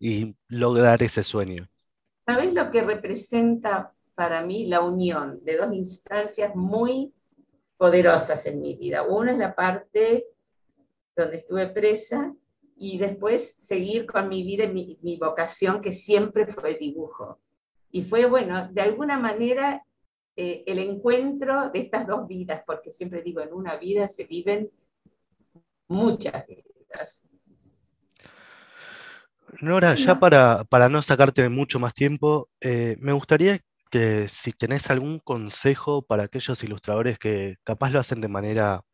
y 0.00 0.34
lograr 0.48 1.02
ese 1.04 1.22
sueño. 1.22 1.68
¿Sabes 2.26 2.52
lo 2.52 2.68
que 2.70 2.82
representa 2.82 3.94
para 4.22 4.40
mí 4.40 4.66
la 4.66 4.82
unión 4.82 5.40
de 5.42 5.56
dos 5.56 5.74
instancias 5.74 6.54
muy 6.54 7.12
poderosas 7.76 8.46
en 8.46 8.60
mi 8.60 8.76
vida. 8.76 9.02
Una 9.02 9.32
es 9.32 9.38
la 9.38 9.52
parte 9.52 10.26
donde 11.16 11.38
estuve 11.38 11.66
presa 11.66 12.32
y 12.76 12.98
después 12.98 13.56
seguir 13.58 14.06
con 14.06 14.28
mi 14.28 14.44
vida 14.44 14.62
y 14.62 14.96
mi, 15.02 15.16
vocación 15.16 15.80
que 15.80 15.90
siempre 15.90 16.46
fue 16.46 16.70
el 16.70 16.78
dibujo. 16.78 17.40
Y 17.90 18.04
fue, 18.04 18.26
bueno, 18.26 18.68
de 18.70 18.82
alguna 18.82 19.18
manera 19.18 19.84
eh, 20.36 20.62
el 20.68 20.78
encuentro 20.78 21.70
de 21.70 21.80
estas 21.80 22.06
dos 22.06 22.28
vidas, 22.28 22.62
porque 22.64 22.92
siempre 22.92 23.22
digo, 23.22 23.40
en 23.40 23.52
una 23.52 23.74
vida 23.74 24.06
se 24.06 24.22
viven 24.22 24.70
muchas 25.88 26.46
vidas. 26.46 27.26
Nora, 29.60 29.96
ya 29.96 30.20
para, 30.20 30.62
para 30.62 30.88
no 30.88 31.02
sacarte 31.02 31.48
mucho 31.48 31.80
más 31.80 31.92
tiempo, 31.92 32.48
eh, 32.60 32.96
me 33.00 33.12
gustaría 33.12 33.58
que 33.92 34.26
si 34.26 34.52
tenés 34.52 34.88
algún 34.88 35.18
consejo 35.18 36.00
para 36.00 36.22
aquellos 36.22 36.64
ilustradores 36.64 37.18
que 37.18 37.58
capaz 37.62 37.90
lo 37.90 38.00
hacen 38.00 38.22
de 38.22 38.28
manera 38.28 38.86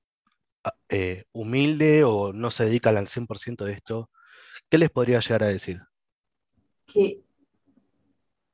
ah, 0.65 0.75
eh, 0.89 1.25
humilde 1.31 2.03
o 2.03 2.33
no 2.33 2.51
se 2.51 2.65
dedican 2.65 2.97
al 2.97 3.07
100% 3.07 3.65
de 3.65 3.75
esto, 3.75 4.11
¿qué 4.69 4.77
les 4.77 4.91
podría 4.91 5.21
llegar 5.21 5.45
a 5.45 5.49
decir? 5.49 5.81
Que, 6.85 7.23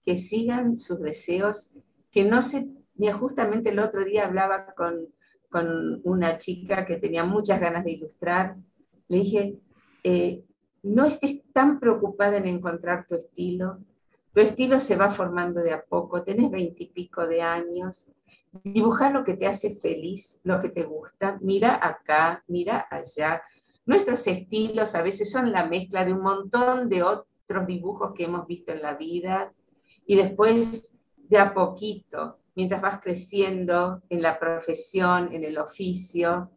que 0.05 0.19
sigan 0.19 0.77
sus 0.77 1.01
deseos, 1.01 1.79
que 2.13 2.27
no 2.27 2.43
se... 2.43 2.69
Mira, 2.97 3.17
justamente 3.17 3.71
el 3.71 3.79
otro 3.79 4.05
día 4.05 4.27
hablaba 4.27 4.75
con, 4.75 5.09
con 5.49 6.03
una 6.05 6.37
chica 6.37 6.85
que 6.85 6.99
tenía 6.99 7.25
muchas 7.25 7.59
ganas 7.59 7.85
de 7.85 7.93
ilustrar. 7.93 8.57
Le 9.09 9.17
dije, 9.17 9.59
eh, 10.03 10.45
no 10.83 11.07
estés 11.07 11.41
tan 11.55 11.81
preocupada 11.81 12.37
en 12.37 12.47
encontrar 12.47 13.07
tu 13.07 13.15
estilo, 13.15 13.79
tu 14.35 14.41
estilo 14.41 14.81
se 14.81 14.97
va 14.97 15.13
formando 15.13 15.63
de 15.63 15.73
a 15.73 15.85
poco, 15.85 16.25
tenés 16.25 16.51
veintipico 16.51 17.25
de 17.25 17.41
años, 17.41 18.11
dibujar 18.65 19.13
lo 19.13 19.23
que 19.23 19.35
te 19.35 19.47
hace 19.47 19.77
feliz, 19.77 20.41
lo 20.43 20.61
que 20.61 20.71
te 20.71 20.83
gusta, 20.83 21.39
mira 21.41 21.79
acá, 21.81 22.43
mira 22.49 22.89
allá. 22.91 23.43
Nuestros 23.87 24.27
estilos 24.27 24.97
a 24.97 25.03
veces 25.03 25.31
son 25.31 25.53
la 25.53 25.67
mezcla 25.67 26.05
de 26.05 26.13
un 26.13 26.21
montón 26.21 26.89
de 26.89 27.05
otros 27.05 27.67
dibujos 27.67 28.13
que 28.13 28.25
hemos 28.25 28.45
visto 28.49 28.73
en 28.73 28.83
la 28.83 28.95
vida 28.95 29.53
y 30.05 30.17
después 30.17 30.99
de 31.17 31.39
a 31.39 31.55
poquito, 31.55 32.41
mientras 32.57 32.83
vas 32.83 33.01
creciendo 33.01 34.03
en 34.09 34.21
la 34.21 34.41
profesión, 34.41 35.33
en 35.33 35.45
el 35.45 35.59
oficio, 35.59 36.51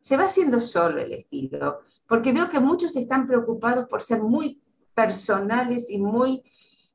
se 0.00 0.16
va 0.16 0.24
haciendo 0.24 0.60
solo 0.60 0.98
el 0.98 1.12
estilo, 1.12 1.80
porque 2.06 2.32
veo 2.32 2.48
que 2.48 2.58
muchos 2.58 2.96
están 2.96 3.26
preocupados 3.26 3.86
por 3.86 4.00
ser 4.00 4.22
muy 4.22 4.62
personales 4.94 5.90
y 5.90 5.98
muy 5.98 6.42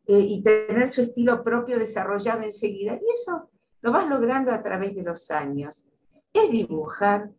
eh, 0.07 0.19
y 0.19 0.43
tener 0.43 0.89
su 0.89 1.01
estilo 1.01 1.43
propio 1.43 1.79
desarrollado 1.79 2.43
enseguida. 2.43 2.95
Y 2.95 3.11
eso 3.13 3.49
lo 3.81 3.91
vas 3.91 4.07
logrando 4.07 4.51
a 4.51 4.61
través 4.61 4.95
de 4.95 5.03
los 5.03 5.31
años. 5.31 5.89
Es 6.31 6.51
dibujar, 6.51 7.31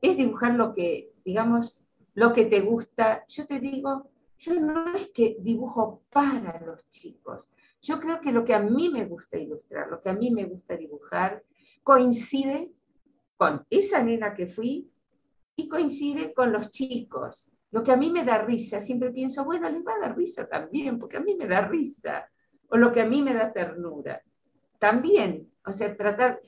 es 0.00 0.16
dibujar 0.16 0.54
lo 0.54 0.74
que, 0.74 1.12
digamos, 1.24 1.84
lo 2.14 2.32
que 2.32 2.44
te 2.44 2.60
gusta. 2.60 3.24
Yo 3.28 3.46
te 3.46 3.60
digo, 3.60 4.10
yo 4.38 4.58
no 4.58 4.94
es 4.94 5.08
que 5.10 5.36
dibujo 5.40 6.02
para 6.10 6.60
los 6.60 6.88
chicos. 6.90 7.52
Yo 7.80 7.98
creo 8.00 8.20
que 8.20 8.32
lo 8.32 8.44
que 8.44 8.54
a 8.54 8.60
mí 8.60 8.90
me 8.90 9.04
gusta 9.06 9.38
ilustrar, 9.38 9.88
lo 9.88 10.00
que 10.00 10.10
a 10.10 10.14
mí 10.14 10.30
me 10.30 10.44
gusta 10.44 10.76
dibujar, 10.76 11.42
coincide 11.82 12.72
con 13.36 13.64
esa 13.70 14.02
nena 14.02 14.34
que 14.34 14.46
fui 14.46 14.90
y 15.56 15.68
coincide 15.68 16.32
con 16.32 16.52
los 16.52 16.70
chicos. 16.70 17.52
Lo 17.72 17.82
que 17.82 17.90
a 17.90 17.96
mí 17.96 18.10
me 18.10 18.24
da 18.24 18.44
risa, 18.44 18.80
siempre 18.80 19.10
pienso, 19.10 19.44
bueno, 19.44 19.68
les 19.68 19.84
va 19.84 19.94
a 19.94 20.08
dar 20.08 20.16
risa 20.16 20.46
también, 20.46 20.98
porque 20.98 21.16
a 21.16 21.20
mí 21.20 21.34
me 21.34 21.46
da 21.46 21.62
risa. 21.62 22.28
O 22.68 22.76
lo 22.76 22.92
que 22.92 23.00
a 23.00 23.06
mí 23.06 23.22
me 23.22 23.34
da 23.34 23.52
ternura. 23.52 24.22
También, 24.78 25.50
o 25.64 25.72
sea, 25.72 25.96
tratar... 25.96 26.40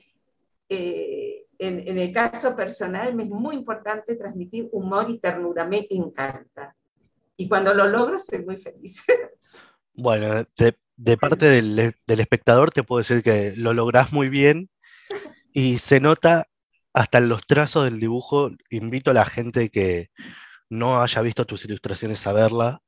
Eh, 0.69 1.45
en, 1.57 1.97
el 1.97 2.11
caso 2.11 2.55
personal 2.55 3.15
me 3.15 3.23
es 3.23 3.29
muy 3.29 3.55
importante 3.55 4.15
transmitir 4.15 4.67
humor 4.71 5.09
y 5.09 5.19
ternura, 5.19 5.65
me 5.65 5.87
encanta. 5.89 6.75
Y 7.37 7.47
cuando 7.47 7.73
lo 7.73 7.87
logro 7.87 8.19
soy 8.19 8.43
muy 8.43 8.57
feliz. 8.57 9.03
Bueno, 9.97 10.43
de, 10.57 10.75
de 10.97 11.15
parte 11.15 11.45
del, 11.45 11.95
del, 12.05 12.19
espectador 12.19 12.69
te 12.69 12.83
puedo 12.83 12.97
decir 12.97 13.23
que 13.23 13.53
lo 13.55 13.73
lográs 13.73 14.11
muy 14.11 14.27
bien 14.27 14.69
y 15.53 15.77
se 15.77 16.01
nota 16.01 16.49
hasta 16.91 17.19
en 17.19 17.29
los 17.29 17.47
trazos 17.47 17.85
del 17.85 18.01
dibujo. 18.01 18.51
Invito 18.69 19.11
a 19.11 19.13
la 19.13 19.23
gente 19.23 19.69
que 19.69 20.09
no 20.69 21.01
haya 21.01 21.21
visto 21.21 21.45
tus 21.45 21.65
ilustraciones 21.65 22.25
a 22.27 22.33
verla, 22.33 22.81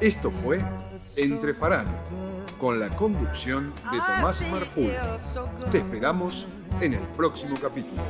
Esto 0.00 0.30
fue 0.30 0.62
Entre 1.16 1.54
Farán 1.54 1.86
con 2.58 2.80
la 2.80 2.88
conducción 2.96 3.72
de 3.92 3.98
Tomás 3.98 4.40
Marful. 4.50 4.92
Te 5.70 5.78
esperamos 5.78 6.46
en 6.80 6.94
el 6.94 7.02
próximo 7.16 7.56
capítulo. 7.60 8.02